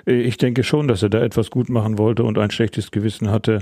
Ich 0.05 0.37
denke 0.37 0.63
schon, 0.63 0.87
dass 0.87 1.03
er 1.03 1.09
da 1.09 1.21
etwas 1.21 1.49
gut 1.49 1.69
machen 1.69 1.97
wollte 1.97 2.23
und 2.23 2.37
ein 2.37 2.51
schlechtes 2.51 2.91
Gewissen 2.91 3.29
hatte. 3.29 3.59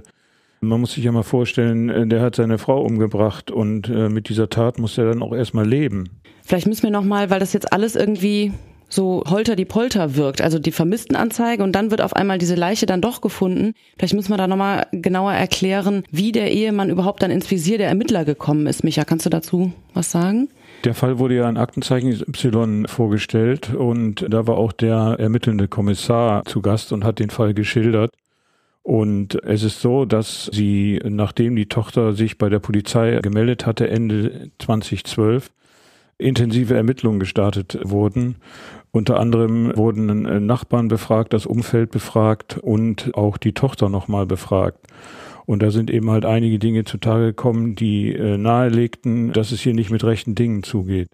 Man 0.62 0.80
muss 0.80 0.94
sich 0.94 1.04
ja 1.04 1.12
mal 1.12 1.24
vorstellen, 1.24 2.10
der 2.10 2.22
hat 2.22 2.36
seine 2.36 2.58
Frau 2.58 2.82
umgebracht 2.82 3.52
und 3.52 3.90
äh, 3.90 4.10
mit 4.10 4.30
dieser 4.30 4.50
Tat 4.50 4.80
muss 4.80 4.98
er 4.98 5.06
dann 5.06 5.22
auch 5.22 5.34
erstmal 5.34 5.68
leben. 5.68 6.10
Vielleicht 6.44 6.68
müssen 6.68 6.84
wir 6.84 6.92
nochmal, 6.92 7.30
weil 7.30 7.40
das 7.40 7.54
jetzt 7.54 7.74
alles 7.74 7.96
irgendwie 7.96 8.54
so 8.90 9.24
holter 9.28 9.56
die 9.56 9.66
Polter 9.66 10.16
wirkt, 10.16 10.42
also 10.42 10.60
die 10.60 10.72
Vermisstenanzeige 10.72 11.64
und 11.64 11.74
dann 11.74 11.92
wird 11.92 12.02
auf 12.02 12.16
einmal 12.16 12.38
diese 12.38 12.56
Leiche 12.56 12.86
dann 12.86 13.02
doch 13.02 13.22
gefunden. 13.22 13.74
Vielleicht 13.98 14.14
muss 14.14 14.30
man 14.30 14.38
da 14.38 14.48
nochmal 14.48 14.88
genauer 14.92 15.34
erklären, 15.34 16.04
wie 16.12 16.32
der 16.32 16.52
Ehemann 16.52 16.90
überhaupt 16.90 17.22
dann 17.22 17.32
ins 17.32 17.50
Visier 17.52 17.78
der 17.78 17.90
Ermittler 17.90 18.26
gekommen 18.26 18.68
ist. 18.68 18.84
Micha, 18.84 19.04
kannst 19.04 19.26
du 19.26 19.30
dazu 19.30 19.74
was 19.94 20.12
sagen? 20.12 20.50
Der 20.84 20.94
Fall 20.94 21.20
wurde 21.20 21.36
ja 21.36 21.50
in 21.50 21.58
Aktenzeichen 21.58 22.12
Y 22.12 22.88
vorgestellt 22.88 23.74
und 23.74 24.26
da 24.30 24.48
war 24.48 24.58
auch 24.58 24.72
der 24.72 25.18
ermittelnde 25.20 25.68
Kommissar 25.68 26.46
zu 26.46 26.62
Gast 26.62 26.94
und 26.94 27.04
hat 27.04 27.20
den 27.20 27.30
Fall 27.30 27.54
geschildert. 27.54 28.12
Und 28.84 29.44
es 29.44 29.64
ist 29.64 29.82
so, 29.82 30.06
dass 30.06 30.50
sie, 30.54 31.02
nachdem 31.04 31.58
die 31.58 31.66
Tochter 31.66 32.14
sich 32.14 32.38
bei 32.38 32.48
der 32.48 32.60
Polizei 32.60 33.20
gemeldet 33.22 33.66
hatte, 33.66 33.90
Ende 33.90 34.52
2012, 34.60 35.50
intensive 36.18 36.76
Ermittlungen 36.76 37.20
gestartet 37.20 37.78
wurden. 37.84 38.36
Unter 38.92 39.20
anderem 39.20 39.76
wurden 39.76 40.46
Nachbarn 40.46 40.88
befragt, 40.88 41.34
das 41.34 41.46
Umfeld 41.46 41.92
befragt 41.92 42.58
und 42.58 43.14
auch 43.14 43.38
die 43.38 43.54
Tochter 43.54 43.90
nochmal 43.90 44.26
befragt. 44.26 44.88
Und 45.46 45.64
da 45.64 45.72
sind 45.72 45.90
eben 45.90 46.12
halt 46.12 46.26
einige 46.26 46.60
Dinge 46.60 46.84
zutage 46.84 47.28
gekommen, 47.28 47.76
die 47.76 48.14
äh, 48.14 48.38
nahelegten, 48.38 49.32
dass 49.32 49.52
es 49.54 49.62
hier 49.62 49.74
nicht 49.74 49.90
mit 49.90 50.04
rechten 50.04 50.36
Dingen 50.36 50.62
zugeht. 50.62 51.10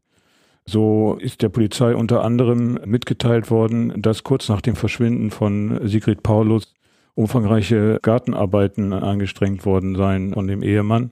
So 0.65 1.17
ist 1.19 1.41
der 1.41 1.50
Polizei 1.50 1.95
unter 1.95 2.24
anderem 2.24 2.79
mitgeteilt 2.86 3.51
worden, 3.51 3.93
dass 4.01 4.24
kurz 4.24 4.50
nach 4.50 4.62
dem 4.62 4.75
Verschwinden 4.75 5.29
von 5.29 5.79
Sigrid 5.88 6.24
Paulus 6.24 6.74
umfangreiche 7.15 8.00
Gartenarbeiten 8.01 8.91
angestrengt 8.93 9.65
worden 9.65 9.95
seien 9.95 10.33
von 10.33 10.48
dem 10.48 10.63
Ehemann. 10.63 11.12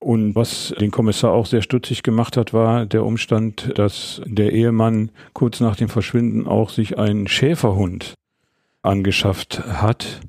Und 0.00 0.34
was 0.36 0.74
den 0.80 0.90
Kommissar 0.90 1.32
auch 1.32 1.46
sehr 1.46 1.62
stutzig 1.62 2.02
gemacht 2.02 2.36
hat, 2.36 2.52
war 2.52 2.86
der 2.86 3.04
Umstand, 3.04 3.76
dass 3.76 4.22
der 4.26 4.52
Ehemann 4.52 5.10
kurz 5.32 5.60
nach 5.60 5.74
dem 5.76 5.88
Verschwinden 5.88 6.46
auch 6.46 6.70
sich 6.70 6.98
einen 6.98 7.26
Schäferhund 7.26 8.14
angeschafft 8.82 9.64
hat 9.66 10.20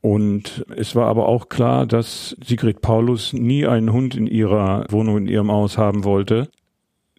und 0.00 0.64
es 0.76 0.94
war 0.94 1.06
aber 1.06 1.26
auch 1.26 1.48
klar, 1.48 1.86
dass 1.86 2.36
Sigrid 2.44 2.80
Paulus 2.80 3.32
nie 3.32 3.66
einen 3.66 3.92
Hund 3.92 4.14
in 4.14 4.26
ihrer 4.26 4.86
Wohnung, 4.90 5.18
in 5.18 5.28
ihrem 5.28 5.50
Haus 5.50 5.76
haben 5.76 6.04
wollte. 6.04 6.48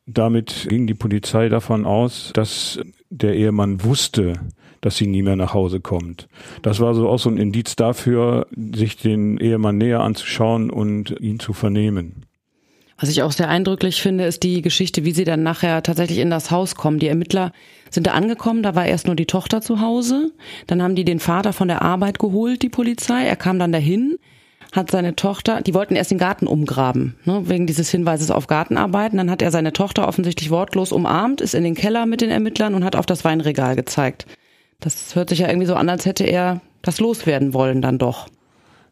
Damit 0.05 0.67
ging 0.69 0.87
die 0.87 0.93
Polizei 0.93 1.49
davon 1.49 1.85
aus, 1.85 2.31
dass 2.33 2.79
der 3.09 3.35
Ehemann 3.35 3.83
wusste, 3.83 4.33
dass 4.81 4.97
sie 4.97 5.07
nie 5.07 5.21
mehr 5.21 5.35
nach 5.35 5.53
Hause 5.53 5.79
kommt. 5.79 6.27
Das 6.61 6.79
war 6.79 6.93
so 6.93 7.09
auch 7.09 7.19
so 7.19 7.29
ein 7.29 7.37
Indiz 7.37 7.75
dafür, 7.75 8.47
sich 8.55 8.97
den 8.97 9.37
Ehemann 9.37 9.77
näher 9.77 10.01
anzuschauen 10.01 10.69
und 10.69 11.15
ihn 11.19 11.39
zu 11.39 11.53
vernehmen. 11.53 12.25
Was 12.99 13.09
ich 13.09 13.23
auch 13.23 13.31
sehr 13.31 13.47
eindrücklich 13.47 14.01
finde, 14.01 14.25
ist 14.25 14.43
die 14.43 14.61
Geschichte, 14.61 15.05
wie 15.05 15.13
sie 15.13 15.23
dann 15.23 15.41
nachher 15.41 15.81
tatsächlich 15.83 16.19
in 16.19 16.29
das 16.29 16.51
Haus 16.51 16.75
kommen. 16.75 16.99
Die 16.99 17.07
Ermittler 17.07 17.53
sind 17.89 18.07
da 18.07 18.11
angekommen, 18.11 18.61
da 18.61 18.75
war 18.75 18.85
erst 18.85 19.07
nur 19.07 19.15
die 19.15 19.25
Tochter 19.25 19.61
zu 19.61 19.79
Hause. 19.79 20.31
Dann 20.67 20.83
haben 20.83 20.95
die 20.95 21.05
den 21.05 21.21
Vater 21.21 21.53
von 21.53 21.69
der 21.69 21.81
Arbeit 21.81 22.19
geholt, 22.19 22.61
die 22.61 22.69
Polizei. 22.69 23.23
Er 23.23 23.37
kam 23.37 23.57
dann 23.57 23.71
dahin, 23.71 24.17
hat 24.73 24.91
seine 24.91 25.15
Tochter, 25.15 25.61
die 25.61 25.73
wollten 25.73 25.95
erst 25.95 26.11
den 26.11 26.17
Garten 26.17 26.45
umgraben, 26.45 27.15
ne, 27.23 27.43
wegen 27.45 27.67
dieses 27.67 27.89
Hinweises 27.89 28.31
auf 28.31 28.47
Gartenarbeiten. 28.47 29.17
Dann 29.17 29.31
hat 29.31 29.41
er 29.41 29.51
seine 29.51 29.71
Tochter 29.71 30.05
offensichtlich 30.05 30.51
wortlos 30.51 30.91
umarmt, 30.91 31.39
ist 31.39 31.55
in 31.55 31.63
den 31.63 31.75
Keller 31.75 32.05
mit 32.05 32.19
den 32.19 32.31
Ermittlern 32.31 32.75
und 32.75 32.83
hat 32.83 32.97
auf 32.97 33.05
das 33.05 33.23
Weinregal 33.23 33.77
gezeigt. 33.77 34.25
Das 34.79 35.15
hört 35.15 35.29
sich 35.29 35.39
ja 35.39 35.47
irgendwie 35.47 35.67
so 35.67 35.75
an, 35.75 35.89
als 35.89 36.05
hätte 36.05 36.23
er 36.23 36.61
das 36.81 36.99
loswerden 36.99 37.53
wollen 37.53 37.81
dann 37.81 37.97
doch. 37.97 38.27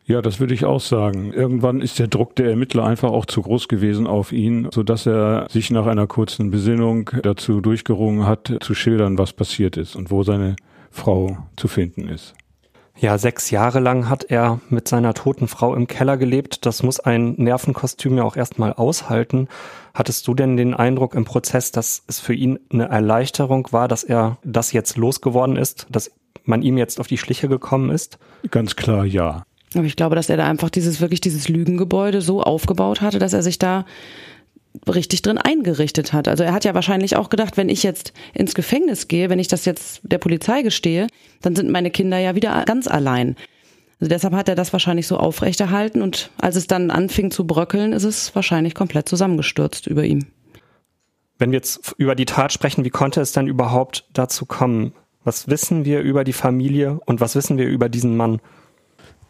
Ja, 0.06 0.22
das 0.22 0.40
würde 0.40 0.54
ich 0.54 0.64
auch 0.64 0.80
sagen. 0.80 1.34
Irgendwann 1.34 1.82
ist 1.82 2.00
der 2.00 2.08
Druck 2.08 2.36
der 2.36 2.50
Ermittler 2.50 2.86
einfach 2.86 3.12
auch 3.12 3.26
zu 3.26 3.42
groß 3.42 3.68
gewesen 3.68 4.08
auf 4.08 4.32
ihn, 4.32 4.70
so 4.74 4.82
dass 4.82 5.06
er 5.06 5.48
sich 5.50 5.70
nach 5.70 5.86
einer 5.86 6.08
kurzen 6.08 6.50
Besinnung 6.50 7.10
dazu 7.24 7.60
durchgerungen 7.60 8.26
hat, 8.26 8.54
zu 8.62 8.74
schildern, 8.74 9.18
was 9.18 9.34
passiert 9.34 9.76
ist 9.76 9.98
und 9.98 10.10
wo 10.10 10.24
seine 10.24 10.56
Frau 10.92 11.38
zu 11.58 11.68
finden 11.68 12.08
ist. 12.08 12.36
Ja, 13.00 13.18
sechs 13.20 13.52
Jahre 13.52 13.80
lang 13.80 14.10
hat 14.10 14.26
er 14.26 14.60
mit 14.70 14.88
seiner 14.88 15.14
toten 15.14 15.48
Frau 15.48 15.76
im 15.76 15.86
Keller 15.86 16.18
gelebt. 16.18 16.66
Das 16.66 16.82
muss 16.82 17.00
ein 17.00 17.36
Nervenkostüm 17.38 18.18
ja 18.18 18.24
auch 18.24 18.36
erstmal 18.36 18.74
aushalten. 18.74 19.48
Hattest 19.94 20.28
du 20.28 20.34
denn 20.34 20.58
den 20.58 20.74
Eindruck 20.74 21.14
im 21.14 21.24
Prozess, 21.24 21.72
dass 21.72 22.04
es 22.08 22.20
für 22.20 22.34
ihn 22.34 22.60
eine 22.72 22.90
Erleichterung 22.90 23.68
war, 23.72 23.88
dass 23.88 24.04
er 24.04 24.38
das 24.44 24.72
jetzt 24.72 24.98
losgeworden 24.98 25.58
ist, 25.58 25.86
dass 25.90 26.12
man 26.44 26.64
ihm 26.64 26.78
jetzt 26.78 27.00
auf 27.00 27.08
die 27.08 27.20
Schliche 27.20 27.48
gekommen 27.48 27.92
ist? 27.92 28.18
Ganz 28.50 28.76
klar, 28.76 29.06
ja. 29.06 29.44
Aber 29.76 29.86
ich 29.86 29.96
glaube, 29.96 30.16
dass 30.16 30.30
er 30.30 30.38
da 30.38 30.48
einfach 30.48 30.70
dieses, 30.70 31.00
wirklich 31.00 31.22
dieses 31.22 31.50
Lügengebäude 31.50 32.22
so 32.22 32.42
aufgebaut 32.42 33.02
hatte, 33.02 33.20
dass 33.20 33.34
er 33.34 33.44
sich 33.44 33.60
da 33.60 33.86
richtig 34.88 35.22
drin 35.22 35.38
eingerichtet 35.38 36.14
hat. 36.14 36.28
Also 36.28 36.44
er 36.44 36.54
hat 36.54 36.66
ja 36.66 36.74
wahrscheinlich 36.74 37.16
auch 37.16 37.30
gedacht, 37.30 37.58
wenn 37.58 37.70
ich 37.70 37.84
jetzt 37.84 38.14
ins 38.34 38.56
Gefängnis 38.56 39.08
gehe, 39.08 39.30
wenn 39.30 39.40
ich 39.40 39.48
das 39.48 39.66
jetzt 39.66 40.02
der 40.04 40.18
Polizei 40.18 40.62
gestehe, 40.62 41.08
dann 41.42 41.56
sind 41.56 41.70
meine 41.70 41.92
Kinder 41.92 42.18
ja 42.18 42.36
wieder 42.36 42.64
ganz 42.66 42.88
allein. 42.88 43.36
Also 44.00 44.10
deshalb 44.10 44.34
hat 44.34 44.48
er 44.48 44.56
das 44.56 44.74
wahrscheinlich 44.74 45.08
so 45.08 45.18
aufrechterhalten 45.18 46.02
und 46.02 46.30
als 46.40 46.56
es 46.56 46.68
dann 46.68 46.92
anfing 46.92 47.32
zu 47.32 47.48
bröckeln, 47.48 47.94
ist 47.94 48.04
es 48.04 48.36
wahrscheinlich 48.36 48.76
komplett 48.76 49.10
zusammengestürzt 49.10 49.88
über 49.88 50.04
ihm. 50.04 50.28
Wenn 51.40 51.52
wir 51.52 51.58
jetzt 51.58 51.94
über 51.98 52.16
die 52.16 52.26
Tat 52.26 52.54
sprechen, 52.54 52.84
wie 52.84 52.90
konnte 52.90 53.22
es 53.22 53.32
dann 53.32 53.48
überhaupt 53.48 54.06
dazu 54.14 54.46
kommen? 54.46 54.94
Was 55.24 55.48
wissen 55.48 55.86
wir 55.86 56.02
über 56.02 56.24
die 56.24 56.34
Familie 56.34 57.00
und 57.06 57.22
was 57.22 57.36
wissen 57.36 57.58
wir 57.58 57.68
über 57.68 57.90
diesen 57.90 58.16
Mann? 58.18 58.40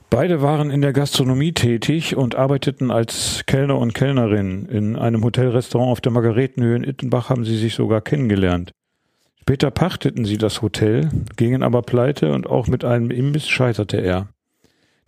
Beide 0.10 0.42
waren 0.42 0.72
in 0.72 0.82
der 0.82 0.94
Gastronomie 0.94 1.52
tätig 1.52 2.16
und 2.16 2.36
arbeiteten 2.36 2.92
als 2.92 3.44
Kellner 3.46 3.78
und 3.78 3.94
Kellnerin. 3.94 4.66
In 4.68 4.96
einem 4.96 5.24
Hotelrestaurant 5.24 5.92
auf 5.92 6.02
der 6.02 6.14
Margaretenhöhe 6.14 6.78
in 6.78 6.86
Ittenbach 6.86 7.30
haben 7.30 7.44
sie 7.44 7.58
sich 7.58 7.76
sogar 7.76 8.00
kennengelernt. 8.02 8.72
Später 9.42 9.70
pachteten 9.70 10.26
sie 10.26 10.38
das 10.38 10.62
Hotel, 10.62 11.10
gingen 11.36 11.62
aber 11.62 11.82
pleite 11.82 12.34
und 12.34 12.48
auch 12.48 12.68
mit 12.68 12.86
einem 12.86 13.12
Imbiss 13.12 13.48
scheiterte 13.48 13.98
er. 13.98 14.30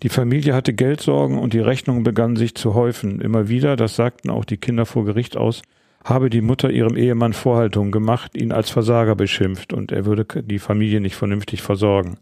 Die 0.03 0.09
Familie 0.09 0.53
hatte 0.53 0.73
Geldsorgen 0.73 1.37
und 1.37 1.53
die 1.53 1.59
Rechnungen 1.59 2.03
begannen 2.03 2.37
sich 2.37 2.55
zu 2.55 2.73
häufen. 2.73 3.19
Immer 3.19 3.49
wieder, 3.49 3.75
das 3.75 3.95
sagten 3.95 4.29
auch 4.29 4.45
die 4.45 4.57
Kinder 4.57 4.85
vor 4.85 5.05
Gericht 5.05 5.35
aus, 5.35 5.61
habe 6.03 6.29
die 6.29 6.41
Mutter 6.41 6.71
ihrem 6.71 6.95
Ehemann 6.95 7.33
Vorhaltungen 7.33 7.91
gemacht, 7.91 8.37
ihn 8.37 8.51
als 8.51 8.69
Versager 8.69 9.15
beschimpft 9.15 9.73
und 9.73 9.91
er 9.91 10.05
würde 10.05 10.25
die 10.41 10.59
Familie 10.59 11.01
nicht 11.01 11.15
vernünftig 11.15 11.61
versorgen. 11.61 12.17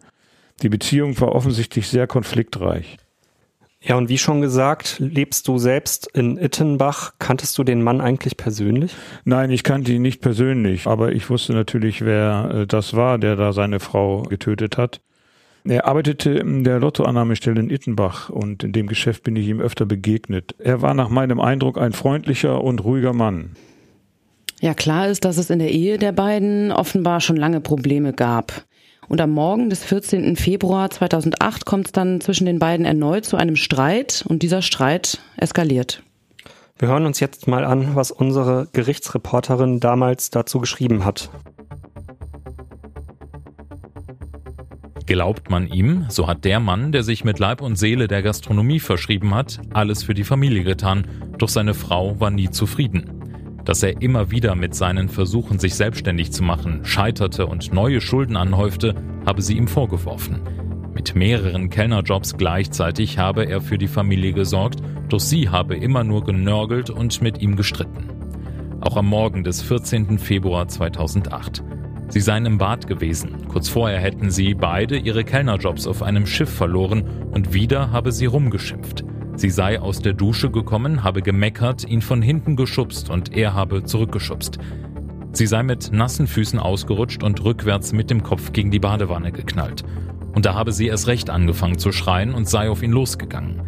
Die 0.61 0.69
Beziehung 0.69 1.19
war 1.21 1.33
offensichtlich 1.33 1.87
sehr 1.87 2.07
konfliktreich. 2.07 2.97
Ja, 3.79 3.95
und 3.95 4.09
wie 4.09 4.17
schon 4.17 4.41
gesagt, 4.41 4.97
lebst 4.99 5.47
du 5.47 5.59
selbst 5.59 6.09
in 6.13 6.37
Ittenbach. 6.37 7.13
Kanntest 7.19 7.57
du 7.57 7.63
den 7.63 7.83
Mann 7.83 8.01
eigentlich 8.01 8.35
persönlich? 8.35 8.95
Nein, 9.23 9.51
ich 9.51 9.63
kannte 9.63 9.93
ihn 9.93 10.01
nicht 10.01 10.19
persönlich, 10.19 10.87
aber 10.87 11.11
ich 11.11 11.29
wusste 11.29 11.53
natürlich, 11.53 12.03
wer 12.03 12.51
äh, 12.53 12.67
das 12.67 12.95
war, 12.95 13.19
der 13.19 13.35
da 13.35 13.53
seine 13.53 13.79
Frau 13.79 14.23
getötet 14.23 14.77
hat. 14.77 14.99
Er 15.63 15.85
arbeitete 15.85 16.31
in 16.31 16.63
der 16.63 16.79
Lottoannahmestelle 16.79 17.59
in 17.59 17.69
Ittenbach 17.69 18.29
und 18.29 18.63
in 18.63 18.71
dem 18.71 18.87
Geschäft 18.87 19.23
bin 19.23 19.35
ich 19.35 19.47
ihm 19.47 19.59
öfter 19.59 19.85
begegnet. 19.85 20.55
Er 20.59 20.81
war 20.81 20.93
nach 20.93 21.09
meinem 21.09 21.39
Eindruck 21.39 21.77
ein 21.77 21.91
freundlicher 21.93 22.63
und 22.63 22.83
ruhiger 22.83 23.13
Mann. 23.13 23.51
Ja, 24.59 24.73
klar 24.73 25.07
ist, 25.07 25.23
dass 25.23 25.37
es 25.37 25.49
in 25.49 25.59
der 25.59 25.71
Ehe 25.71 25.97
der 25.97 26.13
beiden 26.13 26.71
offenbar 26.71 27.21
schon 27.21 27.35
lange 27.35 27.61
Probleme 27.61 28.13
gab. 28.13 28.65
Und 29.09 29.21
am 29.21 29.31
Morgen 29.31 29.69
des 29.69 29.83
14. 29.83 30.35
Februar 30.35 30.89
2008 30.89 31.65
kommt 31.65 31.87
es 31.87 31.91
dann 31.93 32.19
zwischen 32.19 32.45
den 32.45 32.59
beiden 32.59 32.85
erneut 32.85 33.25
zu 33.25 33.37
einem 33.37 33.55
Streit 33.55 34.25
und 34.27 34.43
dieser 34.43 34.61
Streit 34.61 35.19
eskaliert. 35.37 36.03
Wir 36.77 36.89
hören 36.89 37.05
uns 37.05 37.19
jetzt 37.19 37.47
mal 37.47 37.63
an, 37.63 37.95
was 37.95 38.11
unsere 38.11 38.67
Gerichtsreporterin 38.73 39.79
damals 39.79 40.29
dazu 40.29 40.59
geschrieben 40.59 41.05
hat. 41.05 41.29
Glaubt 45.05 45.49
man 45.49 45.67
ihm, 45.67 46.05
so 46.09 46.27
hat 46.27 46.43
der 46.43 46.59
Mann, 46.59 46.91
der 46.91 47.01
sich 47.01 47.23
mit 47.23 47.39
Leib 47.39 47.61
und 47.61 47.77
Seele 47.77 48.09
der 48.09 48.21
Gastronomie 48.21 48.81
verschrieben 48.81 49.33
hat, 49.33 49.61
alles 49.73 50.03
für 50.03 50.13
die 50.13 50.25
Familie 50.25 50.63
getan, 50.63 51.07
doch 51.37 51.47
seine 51.47 51.73
Frau 51.73 52.19
war 52.19 52.29
nie 52.29 52.49
zufrieden. 52.49 53.16
Dass 53.67 53.83
er 53.83 54.01
immer 54.01 54.31
wieder 54.31 54.55
mit 54.55 54.75
seinen 54.75 55.09
Versuchen, 55.09 55.59
sich 55.59 55.75
selbstständig 55.75 56.31
zu 56.31 56.41
machen, 56.41 56.85
scheiterte 56.85 57.45
und 57.47 57.73
neue 57.73 57.99
Schulden 57.99 58.37
anhäufte, 58.37 58.95
habe 59.25 59.41
sie 59.41 59.57
ihm 59.57 59.67
vorgeworfen. 59.67 60.39
Mit 60.93 61.15
mehreren 61.15 61.69
Kellnerjobs 61.69 62.37
gleichzeitig 62.37 63.17
habe 63.17 63.43
er 63.43 63.59
für 63.59 63.77
die 63.77 63.89
Familie 63.89 64.31
gesorgt, 64.31 64.81
doch 65.09 65.19
sie 65.19 65.49
habe 65.49 65.75
immer 65.75 66.05
nur 66.05 66.23
genörgelt 66.23 66.89
und 66.89 67.21
mit 67.21 67.41
ihm 67.41 67.57
gestritten. 67.57 68.07
Auch 68.79 68.95
am 68.95 69.07
Morgen 69.07 69.43
des 69.43 69.61
14. 69.63 70.17
Februar 70.17 70.69
2008. 70.69 71.61
Sie 72.07 72.21
seien 72.21 72.45
im 72.45 72.57
Bad 72.57 72.87
gewesen. 72.87 73.49
Kurz 73.49 73.67
vorher 73.67 73.99
hätten 73.99 74.31
sie 74.31 74.53
beide 74.53 74.97
ihre 74.97 75.25
Kellnerjobs 75.25 75.87
auf 75.87 76.03
einem 76.03 76.25
Schiff 76.25 76.49
verloren 76.49 77.03
und 77.31 77.53
wieder 77.53 77.91
habe 77.91 78.13
sie 78.13 78.27
rumgeschimpft. 78.27 79.03
Sie 79.37 79.51
sei 79.51 79.79
aus 79.79 79.99
der 79.99 80.13
Dusche 80.13 80.49
gekommen, 80.49 81.03
habe 81.03 81.21
gemeckert, 81.21 81.87
ihn 81.87 82.01
von 82.01 82.23
hinten 82.23 82.55
geschubst 82.55 83.11
und 83.11 83.37
er 83.37 83.53
habe 83.53 83.83
zurückgeschubst. 83.83 84.57
Sie 85.31 85.45
sei 85.45 85.61
mit 85.61 85.91
nassen 85.91 86.25
Füßen 86.25 86.57
ausgerutscht 86.57 87.21
und 87.21 87.43
rückwärts 87.43 87.93
mit 87.93 88.09
dem 88.09 88.23
Kopf 88.23 88.51
gegen 88.51 88.71
die 88.71 88.79
Badewanne 88.79 89.31
geknallt. 89.31 89.83
Und 90.33 90.47
da 90.47 90.55
habe 90.55 90.71
sie 90.71 90.87
erst 90.87 91.05
recht 91.05 91.29
angefangen 91.29 91.77
zu 91.77 91.91
schreien 91.91 92.33
und 92.33 92.49
sei 92.49 92.67
auf 92.67 92.81
ihn 92.81 92.91
losgegangen. 92.91 93.61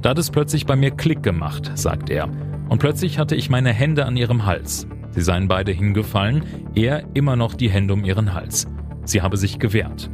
Da 0.00 0.10
hat 0.10 0.18
es 0.18 0.30
plötzlich 0.30 0.64
bei 0.64 0.76
mir 0.76 0.92
Klick 0.92 1.24
gemacht, 1.24 1.72
sagt 1.74 2.08
er. 2.08 2.28
Und 2.68 2.78
plötzlich 2.78 3.18
hatte 3.18 3.34
ich 3.34 3.50
meine 3.50 3.72
Hände 3.72 4.06
an 4.06 4.16
ihrem 4.16 4.46
Hals. 4.46 4.86
Sie 5.10 5.22
seien 5.22 5.48
beide 5.48 5.72
hingefallen, 5.72 6.44
er 6.76 7.04
immer 7.14 7.34
noch 7.34 7.54
die 7.54 7.68
Hände 7.68 7.94
um 7.94 8.04
ihren 8.04 8.32
Hals. 8.32 8.68
Sie 9.04 9.22
habe 9.22 9.36
sich 9.36 9.58
gewehrt. 9.58 10.08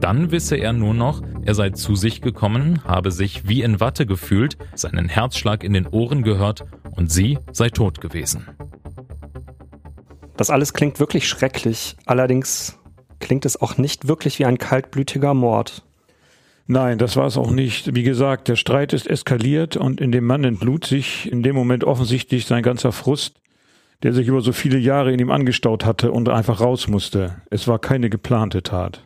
Dann 0.00 0.30
wisse 0.30 0.56
er 0.56 0.72
nur 0.72 0.94
noch, 0.94 1.22
er 1.42 1.54
sei 1.54 1.70
zu 1.70 1.94
sich 1.96 2.20
gekommen, 2.20 2.84
habe 2.84 3.10
sich 3.10 3.48
wie 3.48 3.62
in 3.62 3.80
Watte 3.80 4.06
gefühlt, 4.06 4.56
seinen 4.74 5.08
Herzschlag 5.08 5.64
in 5.64 5.72
den 5.72 5.86
Ohren 5.86 6.22
gehört 6.22 6.64
und 6.90 7.10
sie 7.10 7.38
sei 7.52 7.70
tot 7.70 8.00
gewesen. 8.00 8.46
Das 10.36 10.50
alles 10.50 10.74
klingt 10.74 11.00
wirklich 11.00 11.28
schrecklich. 11.28 11.96
Allerdings 12.04 12.78
klingt 13.20 13.46
es 13.46 13.60
auch 13.60 13.78
nicht 13.78 14.06
wirklich 14.08 14.38
wie 14.38 14.44
ein 14.44 14.58
kaltblütiger 14.58 15.34
Mord. 15.34 15.82
Nein, 16.66 16.98
das 16.98 17.16
war 17.16 17.26
es 17.26 17.36
auch 17.36 17.50
nicht. 17.50 17.94
Wie 17.94 18.02
gesagt, 18.02 18.48
der 18.48 18.56
Streit 18.56 18.92
ist 18.92 19.06
eskaliert 19.06 19.76
und 19.76 20.00
in 20.00 20.10
dem 20.12 20.26
Mann 20.26 20.44
entlud 20.44 20.84
sich 20.84 21.30
in 21.30 21.42
dem 21.42 21.54
Moment 21.54 21.84
offensichtlich 21.84 22.44
sein 22.46 22.62
ganzer 22.62 22.92
Frust, 22.92 23.40
der 24.02 24.12
sich 24.12 24.26
über 24.26 24.40
so 24.40 24.52
viele 24.52 24.78
Jahre 24.78 25.12
in 25.12 25.20
ihm 25.20 25.30
angestaut 25.30 25.84
hatte 25.84 26.10
und 26.10 26.28
einfach 26.28 26.60
raus 26.60 26.88
musste. 26.88 27.36
Es 27.50 27.68
war 27.68 27.78
keine 27.78 28.10
geplante 28.10 28.62
Tat. 28.62 29.04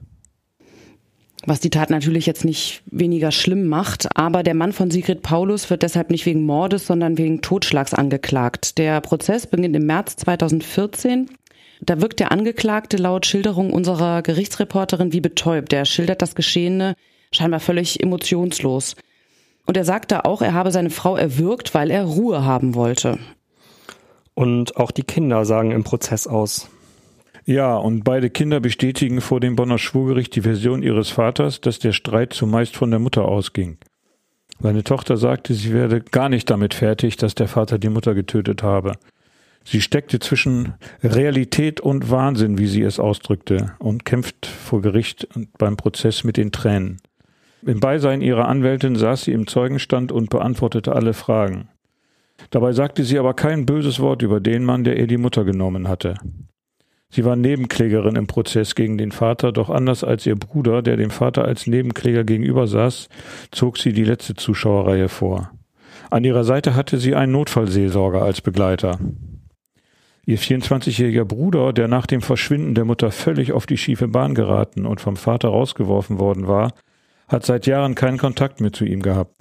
Was 1.50 1.58
die 1.58 1.70
Tat 1.70 1.90
natürlich 1.90 2.26
jetzt 2.26 2.44
nicht 2.44 2.80
weniger 2.86 3.32
schlimm 3.32 3.66
macht, 3.66 4.16
aber 4.16 4.44
der 4.44 4.54
Mann 4.54 4.72
von 4.72 4.92
Sigrid 4.92 5.20
Paulus 5.20 5.68
wird 5.68 5.82
deshalb 5.82 6.08
nicht 6.10 6.24
wegen 6.24 6.46
Mordes, 6.46 6.86
sondern 6.86 7.18
wegen 7.18 7.40
Totschlags 7.42 7.92
angeklagt. 7.92 8.78
Der 8.78 9.00
Prozess 9.00 9.48
beginnt 9.48 9.74
im 9.74 9.84
März 9.84 10.14
2014. 10.14 11.28
Da 11.80 12.00
wirkt 12.00 12.20
der 12.20 12.30
Angeklagte 12.30 12.98
laut 12.98 13.26
Schilderung 13.26 13.72
unserer 13.72 14.22
Gerichtsreporterin 14.22 15.12
wie 15.12 15.20
betäubt. 15.20 15.72
Er 15.72 15.86
schildert 15.86 16.22
das 16.22 16.36
Geschehene 16.36 16.94
scheinbar 17.32 17.58
völlig 17.58 18.00
emotionslos. 18.00 18.94
Und 19.66 19.76
er 19.76 19.84
sagte 19.84 20.26
auch, 20.26 20.42
er 20.42 20.54
habe 20.54 20.70
seine 20.70 20.90
Frau 20.90 21.16
erwürgt, 21.16 21.74
weil 21.74 21.90
er 21.90 22.04
Ruhe 22.04 22.44
haben 22.44 22.76
wollte. 22.76 23.18
Und 24.34 24.76
auch 24.76 24.92
die 24.92 25.02
Kinder 25.02 25.44
sagen 25.44 25.72
im 25.72 25.82
Prozess 25.82 26.28
aus. 26.28 26.70
Ja, 27.44 27.76
und 27.76 28.04
beide 28.04 28.30
Kinder 28.30 28.60
bestätigen 28.60 29.20
vor 29.20 29.40
dem 29.40 29.56
Bonner 29.56 29.78
Schwurgericht 29.78 30.34
die 30.36 30.42
Version 30.42 30.82
ihres 30.82 31.10
Vaters, 31.10 31.60
dass 31.60 31.78
der 31.78 31.92
Streit 31.92 32.32
zumeist 32.32 32.76
von 32.76 32.90
der 32.90 33.00
Mutter 33.00 33.24
ausging. 33.24 33.78
Seine 34.60 34.84
Tochter 34.84 35.16
sagte, 35.16 35.54
sie 35.54 35.72
werde 35.72 36.02
gar 36.02 36.28
nicht 36.28 36.50
damit 36.50 36.74
fertig, 36.74 37.16
dass 37.16 37.34
der 37.34 37.48
Vater 37.48 37.78
die 37.78 37.88
Mutter 37.88 38.14
getötet 38.14 38.62
habe. 38.62 38.92
Sie 39.64 39.80
steckte 39.80 40.18
zwischen 40.18 40.74
Realität 41.02 41.80
und 41.80 42.10
Wahnsinn, 42.10 42.58
wie 42.58 42.66
sie 42.66 42.82
es 42.82 42.98
ausdrückte, 42.98 43.72
und 43.78 44.04
kämpft 44.04 44.46
vor 44.46 44.82
Gericht 44.82 45.26
und 45.34 45.56
beim 45.58 45.76
Prozess 45.76 46.24
mit 46.24 46.36
den 46.36 46.52
Tränen. 46.52 47.00
Im 47.64 47.80
Beisein 47.80 48.22
ihrer 48.22 48.48
Anwältin 48.48 48.96
saß 48.96 49.24
sie 49.24 49.32
im 49.32 49.46
Zeugenstand 49.46 50.12
und 50.12 50.30
beantwortete 50.30 50.94
alle 50.94 51.12
Fragen. 51.12 51.68
Dabei 52.50 52.72
sagte 52.72 53.04
sie 53.04 53.18
aber 53.18 53.34
kein 53.34 53.66
böses 53.66 54.00
Wort 54.00 54.22
über 54.22 54.40
den 54.40 54.64
Mann, 54.64 54.84
der 54.84 54.98
ihr 54.98 55.06
die 55.06 55.18
Mutter 55.18 55.44
genommen 55.44 55.88
hatte. 55.88 56.14
Sie 57.10 57.24
war 57.24 57.34
Nebenklägerin 57.34 58.14
im 58.14 58.28
Prozess 58.28 58.74
gegen 58.76 58.96
den 58.96 59.10
Vater, 59.10 59.50
doch 59.50 59.68
anders 59.68 60.04
als 60.04 60.26
ihr 60.26 60.36
Bruder, 60.36 60.80
der 60.80 60.96
dem 60.96 61.10
Vater 61.10 61.44
als 61.44 61.66
Nebenkläger 61.66 62.22
gegenüber 62.22 62.68
saß, 62.68 63.08
zog 63.50 63.78
sie 63.78 63.92
die 63.92 64.04
letzte 64.04 64.34
Zuschauerreihe 64.34 65.08
vor. 65.08 65.50
An 66.10 66.24
ihrer 66.24 66.44
Seite 66.44 66.74
hatte 66.74 66.98
sie 66.98 67.14
einen 67.14 67.32
Notfallseelsorger 67.32 68.22
als 68.22 68.40
Begleiter. 68.40 68.98
Ihr 70.24 70.38
24-jähriger 70.38 71.24
Bruder, 71.24 71.72
der 71.72 71.88
nach 71.88 72.06
dem 72.06 72.20
Verschwinden 72.20 72.74
der 72.74 72.84
Mutter 72.84 73.10
völlig 73.10 73.52
auf 73.52 73.66
die 73.66 73.76
schiefe 73.76 74.06
Bahn 74.06 74.34
geraten 74.34 74.86
und 74.86 75.00
vom 75.00 75.16
Vater 75.16 75.48
rausgeworfen 75.48 76.20
worden 76.20 76.46
war, 76.46 76.72
hat 77.26 77.44
seit 77.44 77.66
Jahren 77.66 77.96
keinen 77.96 78.18
Kontakt 78.18 78.60
mehr 78.60 78.72
zu 78.72 78.84
ihm 78.84 79.02
gehabt. 79.02 79.34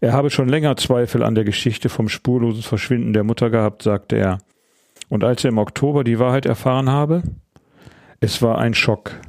Er 0.00 0.12
habe 0.12 0.30
schon 0.30 0.48
länger 0.48 0.76
Zweifel 0.76 1.22
an 1.22 1.34
der 1.34 1.44
Geschichte 1.44 1.88
vom 1.88 2.08
spurlosen 2.08 2.62
Verschwinden 2.62 3.12
der 3.12 3.24
Mutter 3.24 3.50
gehabt, 3.50 3.82
sagte 3.82 4.16
er. 4.16 4.38
Und 5.10 5.24
als 5.24 5.44
er 5.44 5.50
im 5.50 5.58
Oktober 5.58 6.04
die 6.04 6.18
Wahrheit 6.18 6.46
erfahren 6.46 6.88
habe, 6.88 7.22
es 8.20 8.40
war 8.40 8.58
ein 8.58 8.72
Schock. 8.72 9.20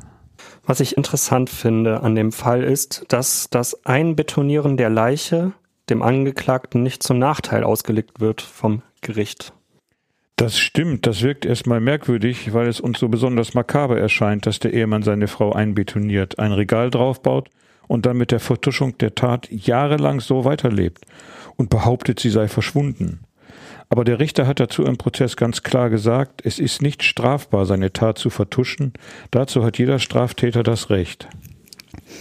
Was 0.64 0.80
ich 0.80 0.96
interessant 0.96 1.50
finde 1.50 2.02
an 2.02 2.16
dem 2.16 2.32
Fall 2.32 2.64
ist, 2.64 3.04
dass 3.10 3.50
das 3.50 3.86
Einbetonieren 3.86 4.78
der 4.78 4.90
Leiche 4.90 5.52
dem 5.90 6.04
Angeklagten 6.04 6.84
nicht 6.84 7.04
zum 7.04 7.20
Nachteil 7.20 7.64
ausgelegt 7.64 8.22
wird 8.22 8.42
vom 8.42 8.84
Gericht. 9.02 9.54
Das 10.36 10.58
stimmt, 10.58 11.06
das 11.08 11.24
wirkt 11.24 11.46
erstmal 11.46 11.82
merkwürdig, 11.82 12.54
weil 12.54 12.68
es 12.68 12.80
uns 12.80 13.00
so 13.00 13.10
besonders 13.10 13.54
makaber 13.54 14.00
erscheint, 14.00 14.46
dass 14.46 14.60
der 14.60 14.74
Ehemann 14.74 15.04
seine 15.04 15.28
Frau 15.28 15.52
einbetoniert, 15.52 16.40
ein 16.40 16.52
Regal 16.52 16.90
draufbaut 16.90 17.50
und 17.88 18.06
dann 18.06 18.18
mit 18.18 18.32
der 18.32 18.40
Vertuschung 18.40 18.98
der 19.00 19.16
Tat 19.16 19.50
jahrelang 19.52 20.20
so 20.20 20.46
weiterlebt 20.46 21.06
und 21.58 21.70
behauptet, 21.70 22.20
sie 22.20 22.30
sei 22.30 22.48
verschwunden. 22.48 23.22
Aber 23.92 24.06
der 24.06 24.22
Richter 24.22 24.48
hat 24.48 24.62
dazu 24.62 24.86
im 24.86 24.98
Prozess 24.98 25.36
ganz 25.36 25.64
klar 25.64 25.90
gesagt, 25.90 26.46
es 26.46 26.60
ist 26.60 26.82
nicht 26.82 27.04
strafbar, 27.04 27.66
seine 27.66 27.92
Tat 27.92 28.18
zu 28.18 28.30
vertuschen. 28.30 28.94
Dazu 29.32 29.66
hat 29.66 29.78
jeder 29.78 30.00
Straftäter 30.00 30.64
das 30.64 30.90
Recht. 30.90 31.28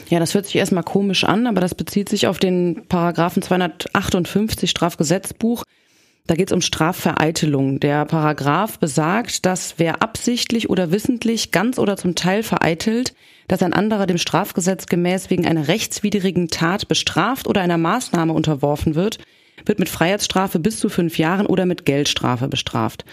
Ja, 0.09 0.18
das 0.18 0.35
hört 0.35 0.46
sich 0.46 0.56
erstmal 0.56 0.83
komisch 0.83 1.22
an, 1.22 1.46
aber 1.46 1.61
das 1.61 1.76
bezieht 1.76 2.09
sich 2.09 2.26
auf 2.26 2.40
den 2.40 2.83
Paragraphen 2.88 3.40
258 3.40 4.68
Strafgesetzbuch. 4.68 5.62
Da 6.26 6.35
geht 6.35 6.48
es 6.48 6.52
um 6.52 6.61
Strafvereitelung. 6.61 7.78
Der 7.78 8.04
Paragraph 8.04 8.80
besagt, 8.80 9.46
dass 9.46 9.74
wer 9.76 10.02
absichtlich 10.02 10.70
oder 10.70 10.90
wissentlich 10.90 11.52
ganz 11.52 11.78
oder 11.78 11.96
zum 11.96 12.16
Teil 12.16 12.42
vereitelt, 12.42 13.14
dass 13.46 13.62
ein 13.62 13.74
anderer 13.74 14.09
dem 14.09 14.18
Strafgesetz 14.18 14.87
gemäß 14.87 15.30
wegen 15.30 15.46
einer 15.46 15.68
rechtswidrigen 15.68 16.48
Tat 16.48 16.88
bestraft 16.88 17.46
oder 17.46 17.61
einer 17.61 17.78
Maßnahme 17.78 18.33
unterworfen 18.33 18.96
wird, 18.96 19.20
wird 19.66 19.79
mit 19.79 19.88
Freiheitsstrafe 19.88 20.59
bis 20.59 20.79
zu 20.79 20.88
fünf 20.88 21.18
Jahren 21.18 21.46
oder 21.46 21.66
mit 21.66 21.85
Geldstrafe 21.85 22.49
bestraft. 22.49 23.05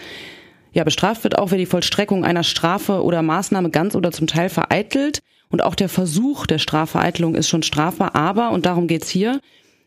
Ja, 0.72 0.84
bestraft 0.84 1.24
wird 1.24 1.38
auch, 1.38 1.50
wer 1.50 1.58
die 1.58 1.66
Vollstreckung 1.66 2.24
einer 2.24 2.44
Strafe 2.44 3.02
oder 3.02 3.22
Maßnahme 3.22 3.70
ganz 3.70 3.94
oder 3.94 4.12
zum 4.12 4.26
Teil 4.26 4.48
vereitelt. 4.48 5.20
Und 5.50 5.62
auch 5.62 5.74
der 5.74 5.88
Versuch 5.88 6.46
der 6.46 6.58
Strafvereitelung 6.58 7.34
ist 7.34 7.48
schon 7.48 7.62
strafbar, 7.62 8.14
aber, 8.14 8.50
und 8.50 8.66
darum 8.66 8.86
geht's 8.86 9.08
hier, 9.08 9.40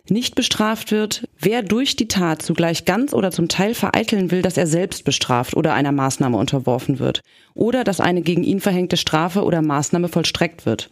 nicht 0.10 0.36
bestraft 0.36 0.92
wird, 0.92 1.28
wer 1.40 1.62
durch 1.62 1.96
die 1.96 2.08
Tat 2.08 2.42
zugleich 2.42 2.86
ganz 2.86 3.14
oder 3.14 3.32
zum 3.32 3.48
Teil 3.48 3.74
vereiteln 3.74 4.32
will, 4.32 4.42
dass 4.42 4.58
er 4.58 4.68
selbst 4.68 5.06
bestraft 5.06 5.56
oder 5.56 5.74
einer 5.74 5.92
Maßnahme 5.92 6.38
unterworfen 6.38 7.00
wird 7.00 7.22
oder 7.54 7.84
dass 7.84 8.00
eine 8.00 8.22
gegen 8.22 8.44
ihn 8.44 8.60
verhängte 8.60 8.98
Strafe 8.98 9.44
oder 9.44 9.62
Maßnahme 9.62 10.08
vollstreckt 10.10 10.66
wird. 10.66 10.90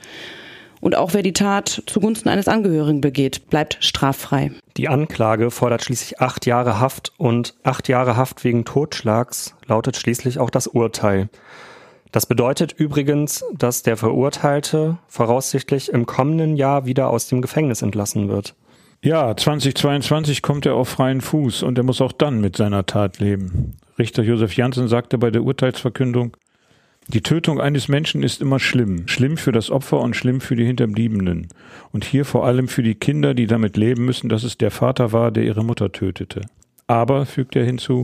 Und 0.82 0.96
auch 0.96 1.14
wer 1.14 1.24
die 1.24 1.34
Tat 1.34 1.84
zugunsten 1.88 2.30
eines 2.30 2.48
Angehörigen 2.48 3.02
begeht, 3.02 3.50
bleibt 3.50 3.78
straffrei. 3.82 4.52
Die 4.80 4.88
Anklage 4.88 5.52
fordert 5.52 5.84
schließlich 5.84 6.22
acht 6.22 6.46
Jahre 6.46 6.80
Haft 6.80 7.12
und 7.18 7.54
acht 7.64 7.90
Jahre 7.90 8.16
Haft 8.16 8.46
wegen 8.46 8.64
Totschlags 8.64 9.54
lautet 9.68 9.98
schließlich 9.98 10.40
auch 10.40 10.50
das 10.50 10.68
Urteil. 10.68 11.28
Das 12.14 12.26
bedeutet 12.26 12.72
übrigens, 12.72 13.44
dass 13.54 13.84
der 13.84 13.98
Verurteilte 13.98 14.98
voraussichtlich 15.10 15.90
im 15.90 16.06
kommenden 16.06 16.56
Jahr 16.56 16.86
wieder 16.86 17.10
aus 17.10 17.28
dem 17.28 17.42
Gefängnis 17.42 17.82
entlassen 17.82 18.30
wird. 18.30 18.56
Ja, 19.02 19.36
2022 19.36 20.42
kommt 20.42 20.66
er 20.66 20.76
auf 20.76 20.88
freien 20.88 21.20
Fuß 21.20 21.64
und 21.64 21.78
er 21.78 21.84
muss 21.84 22.00
auch 22.00 22.14
dann 22.14 22.40
mit 22.40 22.56
seiner 22.56 22.86
Tat 22.86 23.20
leben. 23.20 23.76
Richter 23.98 24.24
Josef 24.24 24.56
Janssen 24.56 24.88
sagte 24.88 25.18
bei 25.18 25.30
der 25.30 25.44
Urteilsverkündung, 25.44 26.38
die 27.12 27.22
Tötung 27.22 27.60
eines 27.60 27.88
Menschen 27.88 28.22
ist 28.22 28.40
immer 28.40 28.60
schlimm, 28.60 29.08
schlimm 29.08 29.38
für 29.38 29.52
das 29.52 29.72
Opfer 29.72 30.00
und 30.00 30.16
schlimm 30.16 30.42
für 30.42 30.56
die 30.56 30.66
Hinterbliebenen. 30.66 31.48
Und 31.92 32.06
hier 32.06 32.24
vor 32.24 32.46
allem 32.46 32.68
für 32.68 32.84
die 32.84 32.94
Kinder, 32.94 33.34
die 33.34 33.48
damit 33.48 33.78
leben 33.78 34.06
müssen, 34.06 34.30
dass 34.30 34.44
es 34.44 34.60
der 34.60 34.70
Vater 34.70 35.12
war, 35.12 35.32
der 35.32 35.44
ihre 35.44 35.66
Mutter 35.66 35.92
tötete. 35.92 36.42
Aber, 36.86 37.26
fügt 37.26 37.56
er 37.56 37.66
hinzu, 37.66 38.04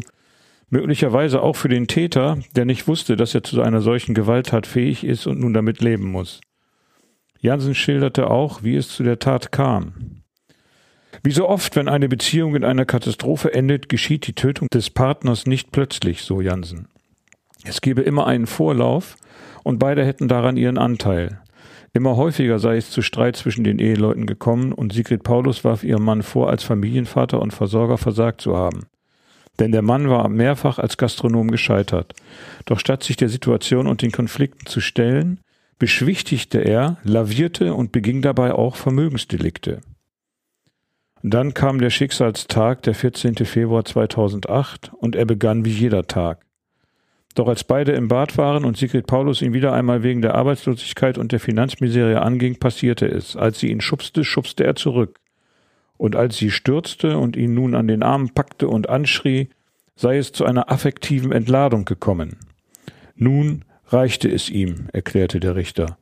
möglicherweise 0.72 1.44
auch 1.44 1.56
für 1.56 1.70
den 1.70 1.86
Täter, 1.86 2.40
der 2.56 2.66
nicht 2.66 2.88
wusste, 2.88 3.16
dass 3.16 3.36
er 3.36 3.44
zu 3.44 3.62
einer 3.62 3.82
solchen 3.82 4.16
Gewalttat 4.16 4.66
fähig 4.66 5.04
ist 5.04 5.28
und 5.28 5.40
nun 5.40 5.54
damit 5.54 5.82
leben 5.82 6.10
muss. 6.10 6.42
Jansen 7.40 7.76
schilderte 7.76 8.32
auch, 8.32 8.64
wie 8.64 8.76
es 8.76 8.90
zu 8.90 9.04
der 9.04 9.20
Tat 9.20 9.52
kam. 9.52 10.24
Wie 11.22 11.32
so 11.32 11.48
oft, 11.48 11.76
wenn 11.76 11.88
eine 11.88 12.10
Beziehung 12.10 12.56
in 12.56 12.64
einer 12.64 12.86
Katastrophe 12.86 13.54
endet, 13.54 13.88
geschieht 13.88 14.26
die 14.26 14.34
Tötung 14.34 14.68
des 14.74 14.90
Partners 14.90 15.46
nicht 15.46 15.72
plötzlich, 15.72 16.24
so 16.24 16.42
Jansen. 16.42 16.88
Es 17.66 17.82
gebe 17.82 18.02
immer 18.02 18.28
einen 18.28 18.48
Vorlauf 18.48 19.16
und 19.64 19.80
beide 19.80 20.06
hätten 20.06 20.28
daran 20.28 20.56
ihren 20.56 20.78
Anteil. 20.78 21.42
Immer 21.94 22.16
häufiger 22.16 22.60
sei 22.60 22.78
es 22.78 22.92
zu 22.92 23.02
Streit 23.02 23.36
zwischen 23.36 23.64
den 23.64 23.80
Eheleuten 23.80 24.26
gekommen 24.26 24.72
und 24.72 24.94
Sigrid 24.94 25.24
Paulus 25.24 25.64
warf 25.64 25.84
ihrem 25.84 26.04
Mann 26.04 26.24
vor, 26.24 26.50
als 26.50 26.64
Familienvater 26.64 27.42
und 27.42 27.54
Versorger 27.54 27.98
versagt 27.98 28.42
zu 28.42 28.56
haben. 28.56 28.86
Denn 29.60 29.72
der 29.72 29.82
Mann 29.82 30.10
war 30.10 30.28
mehrfach 30.28 30.78
als 30.78 30.98
Gastronom 30.98 31.50
gescheitert. 31.50 32.14
Doch 32.66 32.80
statt 32.80 33.04
sich 33.04 33.16
der 33.16 33.30
Situation 33.30 33.88
und 33.88 34.02
den 34.02 34.12
Konflikten 34.12 34.66
zu 34.66 34.82
stellen, 34.82 35.40
beschwichtigte 35.80 36.60
er, 36.60 36.98
lavierte 37.04 37.74
und 37.74 37.92
beging 37.92 38.22
dabei 38.22 38.54
auch 38.54 38.76
Vermögensdelikte. 38.76 39.82
Dann 41.24 41.54
kam 41.54 41.80
der 41.80 41.90
Schicksalstag, 41.90 42.84
der 42.84 42.94
14. 42.94 43.38
Februar 43.38 43.86
2008, 43.86 44.92
und 45.00 45.16
er 45.16 45.26
begann 45.26 45.66
wie 45.66 45.72
jeder 45.72 46.06
Tag. 46.06 46.46
Doch 47.36 47.50
als 47.50 47.66
beide 47.66 47.92
im 47.92 48.08
Bad 48.08 48.38
waren 48.38 48.64
und 48.64 48.78
Sigrid 48.78 49.08
Paulus 49.08 49.42
ihn 49.42 49.54
wieder 49.54 49.74
einmal 49.74 50.04
wegen 50.04 50.22
der 50.22 50.36
Arbeitslosigkeit 50.36 51.18
und 51.18 51.34
der 51.34 51.42
Finanzmiserie 51.42 52.22
anging, 52.22 52.60
passierte 52.60 53.06
es. 53.06 53.36
Als 53.36 53.60
sie 53.60 53.72
ihn 53.72 53.82
schubste, 53.82 54.24
schubste 54.24 54.64
er 54.64 54.76
zurück. 54.76 55.20
Und 55.98 56.16
als 56.16 56.38
sie 56.38 56.50
stürzte 56.50 57.18
und 57.18 57.36
ihn 57.36 57.54
nun 57.54 57.76
an 57.76 57.88
den 57.88 58.04
Armen 58.04 58.30
packte 58.34 58.70
und 58.70 58.90
anschrie, 58.90 59.50
sei 59.98 60.18
es 60.18 60.32
zu 60.32 60.46
einer 60.46 60.72
affektiven 60.72 61.34
Entladung 61.34 61.84
gekommen. 61.84 62.38
Nun 63.16 63.66
reichte 63.88 64.30
es 64.30 64.50
ihm, 64.50 64.88
erklärte 64.94 65.42
der 65.42 65.56
Richter. 65.56 65.98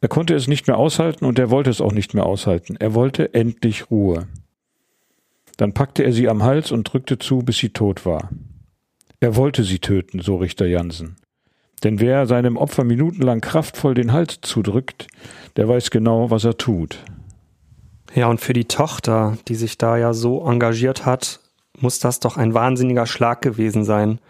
Er 0.00 0.08
konnte 0.08 0.34
es 0.34 0.48
nicht 0.48 0.66
mehr 0.66 0.76
aushalten 0.76 1.24
und 1.24 1.38
er 1.38 1.50
wollte 1.50 1.70
es 1.70 1.80
auch 1.80 1.92
nicht 1.92 2.14
mehr 2.14 2.26
aushalten. 2.26 2.76
Er 2.76 2.94
wollte 2.94 3.32
endlich 3.34 3.90
Ruhe. 3.90 4.26
Dann 5.56 5.72
packte 5.72 6.04
er 6.04 6.12
sie 6.12 6.28
am 6.28 6.42
Hals 6.42 6.70
und 6.72 6.92
drückte 6.92 7.18
zu, 7.18 7.40
bis 7.40 7.58
sie 7.58 7.70
tot 7.70 8.06
war. 8.06 8.30
Er 9.20 9.34
wollte 9.34 9.64
sie 9.64 9.80
töten, 9.80 10.20
so 10.20 10.36
Richter 10.36 10.66
Jansen. 10.66 11.16
Denn 11.82 12.00
wer 12.00 12.26
seinem 12.26 12.56
Opfer 12.56 12.84
minutenlang 12.84 13.40
kraftvoll 13.40 13.94
den 13.94 14.12
Hals 14.12 14.40
zudrückt, 14.42 15.08
der 15.56 15.68
weiß 15.68 15.90
genau, 15.90 16.30
was 16.30 16.44
er 16.44 16.56
tut. 16.56 17.04
Ja, 18.14 18.28
und 18.28 18.40
für 18.40 18.52
die 18.52 18.66
Tochter, 18.66 19.36
die 19.48 19.54
sich 19.54 19.78
da 19.78 19.96
ja 19.96 20.12
so 20.12 20.44
engagiert 20.44 21.04
hat, 21.04 21.40
muss 21.78 21.98
das 21.98 22.20
doch 22.20 22.36
ein 22.36 22.54
wahnsinniger 22.54 23.06
Schlag 23.06 23.42
gewesen 23.42 23.84
sein. 23.84 24.20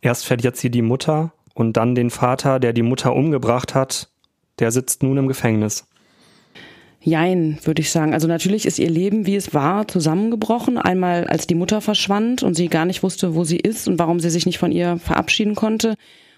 Erst 0.00 0.26
verliert 0.26 0.56
sie 0.56 0.70
die 0.70 0.82
Mutter 0.82 1.32
und 1.54 1.76
dann 1.76 1.94
den 1.94 2.10
Vater, 2.10 2.58
der 2.58 2.72
die 2.72 2.82
Mutter 2.82 3.14
umgebracht 3.14 3.74
hat, 3.74 4.10
der 4.58 4.70
sitzt 4.70 5.02
nun 5.02 5.16
im 5.16 5.28
Gefängnis. 5.28 5.86
Jein, 7.06 7.56
würde 7.62 7.82
ich 7.82 7.92
sagen. 7.92 8.14
Also 8.14 8.26
natürlich 8.26 8.66
ist 8.66 8.80
ihr 8.80 8.90
Leben, 8.90 9.26
wie 9.26 9.36
es 9.36 9.54
war, 9.54 9.86
zusammengebrochen. 9.86 10.76
Einmal 10.76 11.28
als 11.28 11.46
die 11.46 11.54
Mutter 11.54 11.80
verschwand 11.80 12.42
und 12.42 12.54
sie 12.54 12.66
gar 12.66 12.84
nicht 12.84 13.04
wusste, 13.04 13.36
wo 13.36 13.44
sie 13.44 13.58
ist 13.58 13.86
und 13.86 14.00
warum 14.00 14.18
sie 14.18 14.28
sich 14.28 14.44
nicht 14.44 14.58
von 14.58 14.72
ihr 14.72 14.98
verabschieden 14.98 15.54
konnte. 15.54 15.94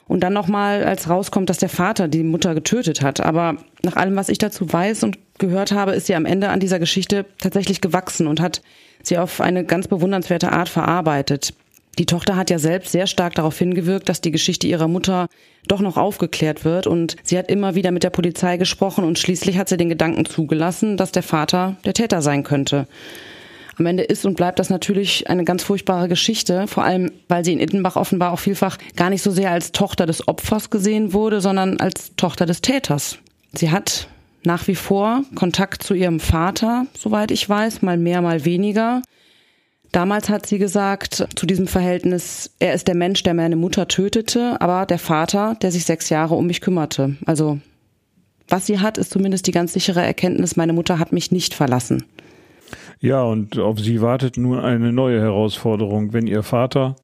Und 0.09 0.21
dann 0.21 0.35
nochmal, 0.35 0.85
als 0.85 1.09
rauskommt, 1.09 1.49
dass 1.49 1.57
der 1.57 1.71
Vater 1.71 2.07
die 2.07 2.23
Mutter 2.23 2.55
getötet 2.55 3.01
hat. 3.01 3.21
Aber 3.21 3.57
nach 3.83 3.97
allem, 3.97 4.15
was 4.17 4.29
ich 4.29 4.37
dazu 4.37 4.71
weiß 4.71 5.05
und 5.05 5.17
gehört 5.39 5.73
habe, 5.73 5.93
ist 5.93 6.07
sie 6.07 6.15
am 6.15 6.27
Ende 6.27 6.51
an 6.51 6.61
dieser 6.61 6.79
Geschichte 6.79 7.25
tatsächlich 7.39 7.81
gewachsen 7.81 8.27
und 8.27 8.39
hat 8.39 8.61
sie 9.03 9.17
auf 9.17 9.41
eine 9.41 9.65
ganz 9.65 9.89
bewundernswerte 9.89 10.53
Art 10.53 10.69
verarbeitet. 10.69 11.55
Die 11.99 12.07
Tochter 12.07 12.37
hat 12.37 12.49
ja 12.49 12.61
selbst 12.61 12.93
sehr 12.93 13.09
stark 13.09 13.35
darauf 13.35 13.59
hingewirkt, 13.59 14.09
dass 14.09 14.21
die 14.21 14.31
Geschichte 14.31 14.69
ihrer 14.69 14.87
Mutter 14.87 15.27
doch 15.67 15.81
noch 15.81 15.97
aufgeklärt 15.97 16.65
wird 16.65 16.87
und 16.87 17.17
sie 17.25 17.37
hat 17.37 17.51
immer 17.51 17.75
wieder 17.75 17.91
mit 17.91 18.05
der 18.05 18.11
Polizei 18.11 18.57
gesprochen 18.57 19.05
und 19.05 19.19
schließlich 19.19 19.59
hat 19.59 19.69
sie 19.69 19.77
den 19.77 19.89
Gedanken 19.89 20.25
zugelassen, 20.25 20.97
dass 20.97 21.11
der 21.11 21.25
Vater 21.25 21.77
der 21.85 21.95
Täter 21.95 22.23
sein 22.23 22.45
könnte. 22.45 22.87
Am 23.79 23.87
Ende 23.87 24.05
ist 24.05 24.25
und 24.25 24.37
bleibt 24.37 24.59
das 24.61 24.71
natürlich 24.71 25.29
eine 25.29 25.45
ganz 25.45 25.63
furchtbare 25.63 26.09
Geschichte, 26.09 26.67
vor 26.69 26.85
allem 26.85 27.13
weil 27.29 27.45
sie 27.45 27.53
in 27.53 27.61
Ittenbach 27.61 27.97
offenbar 27.97 28.33
auch 28.33 28.41
vielfach 28.41 28.79
gar 28.97 29.11
nicht 29.11 29.23
so 29.23 29.31
sehr 29.31 29.51
als 29.51 29.73
Tochter 29.73 30.07
des 30.07 30.27
Opfers 30.27 30.71
gesehen 30.71 31.13
wurde, 31.13 31.41
sondern 31.41 31.79
als 31.81 32.15
Tochter 32.17 32.47
des 32.47 32.61
Täters. 32.61 33.19
Sie 33.53 33.71
hat 33.71 34.09
nach 34.45 34.67
wie 34.69 34.75
vor 34.75 35.23
Kontakt 35.35 35.83
zu 35.83 35.95
ihrem 35.95 36.21
Vater, 36.21 36.87
soweit 36.97 37.31
ich 37.31 37.49
weiß, 37.49 37.83
mal 37.83 37.97
mehr, 37.97 38.23
mal 38.23 38.45
weniger. 38.45 39.03
Damals 39.93 40.29
hat 40.29 40.47
sie 40.47 40.59
gesagt 40.59 41.27
zu 41.35 41.47
diesem 41.47 41.67
Verhältnis, 41.67 42.55
er 42.59 42.75
ist 42.75 42.89
der 42.89 42.95
Mensch, 42.95 43.23
der 43.23 43.35
meine 43.35 43.57
Mutter 43.57 43.89
tötete, 43.89 44.61
aber 44.61 44.85
der 44.85 44.99
Vater, 44.99 45.57
der 45.63 45.73
sich 45.73 45.85
sechs 45.85 46.11
Jahre 46.11 46.35
um 46.35 46.47
mich 46.47 46.61
kümmerte. 46.61 47.17
Also 47.25 47.59
was 48.49 48.67
sie 48.67 48.81
hat, 48.81 48.99
ist 48.99 49.11
zumindest 49.11 49.47
die 49.47 49.53
ganz 49.53 49.73
sichere 49.73 50.03
Erkenntnis, 50.03 50.57
meine 50.57 50.73
Mutter 50.73 50.99
hat 50.99 51.13
mich 51.13 51.31
nicht 51.31 51.55
verlassen. 51.55 52.05
Ja, 53.01 53.23
und 53.23 53.59
auf 53.59 53.79
sie 53.79 54.01
wartet 54.01 54.37
nun 54.37 54.59
eine 54.59 54.93
neue 54.93 55.21
Herausforderung, 55.21 56.13
wenn 56.13 56.27
ihr 56.27 56.43
Vater, 56.43 56.97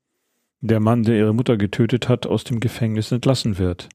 der 0.60 0.80
Mann, 0.80 1.04
der 1.04 1.16
ihre 1.16 1.34
Mutter 1.34 1.56
getötet 1.56 2.08
hat, 2.08 2.26
aus 2.26 2.44
dem 2.44 2.60
Gefängnis 2.60 3.12
entlassen 3.12 3.58
wird. 3.58 3.88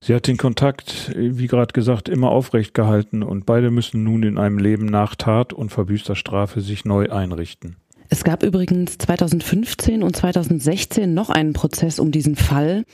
Sie 0.00 0.14
hat 0.14 0.26
den 0.26 0.36
Kontakt, 0.36 1.12
wie 1.16 1.46
gerade 1.46 1.72
gesagt, 1.72 2.08
immer 2.08 2.30
aufrecht 2.30 2.74
gehalten 2.74 3.22
und 3.22 3.46
beide 3.46 3.70
müssen 3.70 4.02
nun 4.02 4.24
in 4.24 4.36
einem 4.36 4.58
Leben 4.58 4.86
nach 4.86 5.14
Tat 5.14 5.52
und 5.52 5.70
verbüßter 5.70 6.16
Strafe 6.16 6.60
sich 6.60 6.84
neu 6.84 7.08
einrichten. 7.08 7.76
Es 8.12 8.24
gab 8.24 8.42
übrigens 8.42 8.98
2015 8.98 10.02
und 10.02 10.14
2016 10.14 11.14
noch 11.14 11.30
einen 11.30 11.54
Prozess 11.54 11.98
um 11.98 12.10
diesen 12.10 12.36
Fall. 12.36 12.84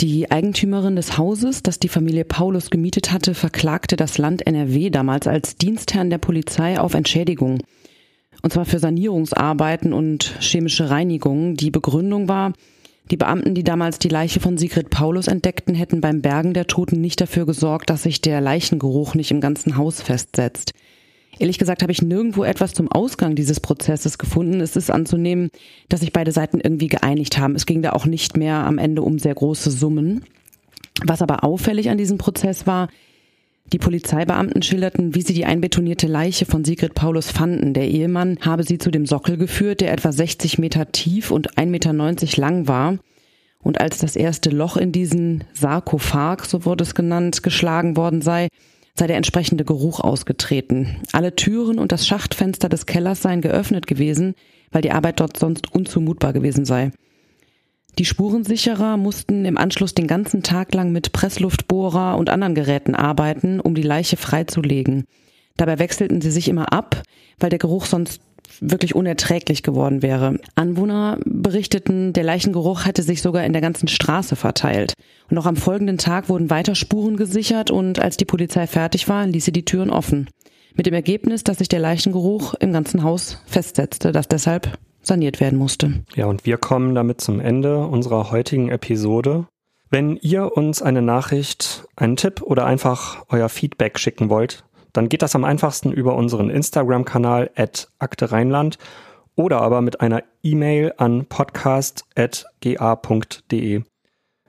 Die 0.00 0.28
Eigentümerin 0.32 0.96
des 0.96 1.16
Hauses, 1.16 1.62
das 1.62 1.78
die 1.78 1.86
Familie 1.86 2.24
Paulus 2.24 2.68
gemietet 2.70 3.12
hatte, 3.12 3.34
verklagte 3.34 3.94
das 3.94 4.18
Land 4.18 4.44
NRW 4.44 4.90
damals 4.90 5.28
als 5.28 5.54
Dienstherrn 5.54 6.10
der 6.10 6.18
Polizei 6.18 6.80
auf 6.80 6.94
Entschädigung. 6.94 7.62
Und 8.42 8.52
zwar 8.52 8.64
für 8.64 8.80
Sanierungsarbeiten 8.80 9.92
und 9.92 10.34
chemische 10.40 10.90
Reinigung. 10.90 11.54
Die 11.54 11.70
Begründung 11.70 12.28
war, 12.28 12.52
die 13.12 13.16
Beamten, 13.16 13.54
die 13.54 13.62
damals 13.62 14.00
die 14.00 14.08
Leiche 14.08 14.40
von 14.40 14.58
Sigrid 14.58 14.90
Paulus 14.90 15.28
entdeckten, 15.28 15.76
hätten 15.76 16.00
beim 16.00 16.22
Bergen 16.22 16.54
der 16.54 16.66
Toten 16.66 17.00
nicht 17.00 17.20
dafür 17.20 17.46
gesorgt, 17.46 17.88
dass 17.88 18.02
sich 18.02 18.20
der 18.20 18.40
Leichengeruch 18.40 19.14
nicht 19.14 19.30
im 19.30 19.40
ganzen 19.40 19.76
Haus 19.76 20.02
festsetzt. 20.02 20.72
Ehrlich 21.38 21.58
gesagt 21.58 21.82
habe 21.82 21.92
ich 21.92 22.02
nirgendwo 22.02 22.44
etwas 22.44 22.72
zum 22.72 22.90
Ausgang 22.90 23.34
dieses 23.34 23.60
Prozesses 23.60 24.18
gefunden. 24.18 24.60
Es 24.60 24.76
ist 24.76 24.90
anzunehmen, 24.90 25.50
dass 25.88 26.00
sich 26.00 26.12
beide 26.12 26.32
Seiten 26.32 26.60
irgendwie 26.60 26.88
geeinigt 26.88 27.38
haben. 27.38 27.54
Es 27.54 27.66
ging 27.66 27.82
da 27.82 27.92
auch 27.92 28.06
nicht 28.06 28.36
mehr 28.36 28.64
am 28.66 28.78
Ende 28.78 29.02
um 29.02 29.18
sehr 29.18 29.34
große 29.34 29.70
Summen. 29.70 30.24
Was 31.04 31.20
aber 31.20 31.44
auffällig 31.44 31.90
an 31.90 31.98
diesem 31.98 32.16
Prozess 32.16 32.66
war, 32.66 32.88
die 33.72 33.78
Polizeibeamten 33.78 34.62
schilderten, 34.62 35.14
wie 35.14 35.22
sie 35.22 35.34
die 35.34 35.44
einbetonierte 35.44 36.06
Leiche 36.06 36.46
von 36.46 36.64
Sigrid 36.64 36.94
Paulus 36.94 37.30
fanden. 37.30 37.74
Der 37.74 37.88
Ehemann 37.88 38.38
habe 38.40 38.62
sie 38.62 38.78
zu 38.78 38.90
dem 38.90 39.06
Sockel 39.06 39.36
geführt, 39.36 39.80
der 39.80 39.92
etwa 39.92 40.12
60 40.12 40.58
Meter 40.58 40.92
tief 40.92 41.30
und 41.30 41.54
1,90 41.54 41.66
Meter 41.66 42.40
lang 42.40 42.68
war. 42.68 42.98
Und 43.62 43.80
als 43.80 43.98
das 43.98 44.14
erste 44.14 44.50
Loch 44.50 44.76
in 44.76 44.92
diesen 44.92 45.44
Sarkophag, 45.52 46.44
so 46.44 46.64
wurde 46.64 46.84
es 46.84 46.94
genannt, 46.94 47.42
geschlagen 47.42 47.96
worden 47.96 48.22
sei, 48.22 48.48
sei 48.98 49.06
der 49.06 49.16
entsprechende 49.16 49.64
Geruch 49.64 50.00
ausgetreten. 50.00 50.96
Alle 51.12 51.36
Türen 51.36 51.78
und 51.78 51.92
das 51.92 52.06
Schachtfenster 52.06 52.68
des 52.68 52.86
Kellers 52.86 53.22
seien 53.22 53.40
geöffnet 53.42 53.86
gewesen, 53.86 54.34
weil 54.72 54.82
die 54.82 54.92
Arbeit 54.92 55.20
dort 55.20 55.36
sonst 55.36 55.72
unzumutbar 55.72 56.32
gewesen 56.32 56.64
sei. 56.64 56.90
Die 57.98 58.04
Spurensicherer 58.04 58.96
mussten 58.96 59.44
im 59.44 59.56
Anschluss 59.56 59.94
den 59.94 60.06
ganzen 60.06 60.42
Tag 60.42 60.74
lang 60.74 60.92
mit 60.92 61.12
Pressluftbohrer 61.12 62.18
und 62.18 62.28
anderen 62.28 62.54
Geräten 62.54 62.94
arbeiten, 62.94 63.60
um 63.60 63.74
die 63.74 63.82
Leiche 63.82 64.18
freizulegen. 64.18 65.04
Dabei 65.56 65.78
wechselten 65.78 66.20
sie 66.20 66.30
sich 66.30 66.48
immer 66.48 66.72
ab, 66.72 67.02
weil 67.38 67.48
der 67.48 67.58
Geruch 67.58 67.86
sonst 67.86 68.20
wirklich 68.60 68.94
unerträglich 68.94 69.62
geworden 69.62 70.02
wäre. 70.02 70.38
Anwohner 70.54 71.18
berichteten, 71.24 72.12
der 72.12 72.24
Leichengeruch 72.24 72.86
hätte 72.86 73.02
sich 73.02 73.22
sogar 73.22 73.44
in 73.44 73.52
der 73.52 73.62
ganzen 73.62 73.88
Straße 73.88 74.36
verteilt. 74.36 74.94
Und 75.30 75.38
auch 75.38 75.46
am 75.46 75.56
folgenden 75.56 75.98
Tag 75.98 76.28
wurden 76.28 76.50
weiter 76.50 76.74
Spuren 76.74 77.16
gesichert 77.16 77.70
und 77.70 77.98
als 77.98 78.16
die 78.16 78.24
Polizei 78.24 78.66
fertig 78.66 79.08
war, 79.08 79.26
ließ 79.26 79.44
sie 79.44 79.52
die 79.52 79.64
Türen 79.64 79.90
offen. 79.90 80.28
Mit 80.74 80.86
dem 80.86 80.94
Ergebnis, 80.94 81.42
dass 81.42 81.58
sich 81.58 81.68
der 81.68 81.80
Leichengeruch 81.80 82.54
im 82.54 82.72
ganzen 82.72 83.02
Haus 83.02 83.42
festsetzte, 83.46 84.12
das 84.12 84.28
deshalb 84.28 84.78
saniert 85.00 85.40
werden 85.40 85.58
musste. 85.58 86.04
Ja, 86.14 86.26
und 86.26 86.44
wir 86.44 86.58
kommen 86.58 86.94
damit 86.94 87.20
zum 87.20 87.40
Ende 87.40 87.86
unserer 87.86 88.30
heutigen 88.30 88.68
Episode. 88.68 89.46
Wenn 89.88 90.16
ihr 90.16 90.56
uns 90.56 90.82
eine 90.82 91.00
Nachricht, 91.00 91.86
einen 91.94 92.16
Tipp 92.16 92.42
oder 92.42 92.66
einfach 92.66 93.24
euer 93.28 93.48
Feedback 93.48 93.98
schicken 93.98 94.28
wollt, 94.28 94.64
dann 94.96 95.08
geht 95.08 95.22
das 95.22 95.34
am 95.34 95.42
einfachsten 95.44 95.90
über 95.92 96.14
unseren 96.16 96.50
Instagram-Kanal 96.50 97.50
at 97.54 97.88
Akte 97.98 98.32
Rheinland 98.32 98.78
oder 99.34 99.60
aber 99.60 99.82
mit 99.82 100.00
einer 100.00 100.22
E-Mail 100.42 100.94
an 100.96 101.26
podcast.ga.de. 101.26 103.82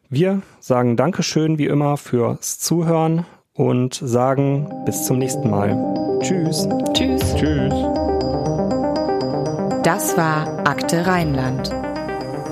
Wir 0.09 0.41
sagen 0.61 0.95
Dankeschön 0.95 1.57
wie 1.57 1.65
immer 1.65 1.97
fürs 1.97 2.59
Zuhören 2.59 3.25
und 3.53 3.95
sagen 3.95 4.71
bis 4.85 5.05
zum 5.05 5.17
nächsten 5.17 5.49
Mal. 5.49 5.75
Tschüss. 6.21 6.65
Tschüss. 6.93 7.35
Tschüss. 7.35 7.73
Das 9.83 10.15
war 10.15 10.65
Akte 10.65 11.05
Rheinland, 11.05 11.75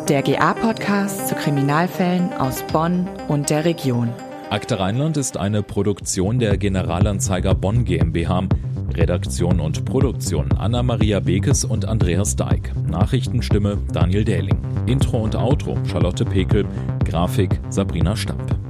der 0.10 0.22
GA-Podcast 0.22 1.30
zu 1.30 1.36
Kriminalfällen 1.36 2.34
aus 2.34 2.62
Bonn 2.64 3.08
und 3.30 3.50
der 3.50 3.64
Region. 3.64 4.10
Akte 4.52 4.80
Rheinland 4.80 5.18
ist 5.18 5.38
eine 5.38 5.64
Produktion 5.64 6.38
der 6.38 6.58
Generalanzeiger 6.58 7.56
Bonn 7.56 7.84
GmbH. 7.84 8.48
Redaktion 8.94 9.60
und 9.60 9.84
Produktion 9.86 10.52
Anna-Maria 10.54 11.20
Bekes 11.20 11.66
und 11.66 11.86
Andreas 11.86 12.36
Deik. 12.36 12.72
Nachrichtenstimme 12.88 13.80
Daniel 13.92 14.24
Dähling. 14.24 14.58
Intro 14.86 15.18
und 15.24 15.36
Outro 15.36 15.78
Charlotte 15.88 16.26
Pekel. 16.26 16.66
Grafik 17.04 17.60
Sabrina 17.70 18.16
Stamp. 18.16 18.65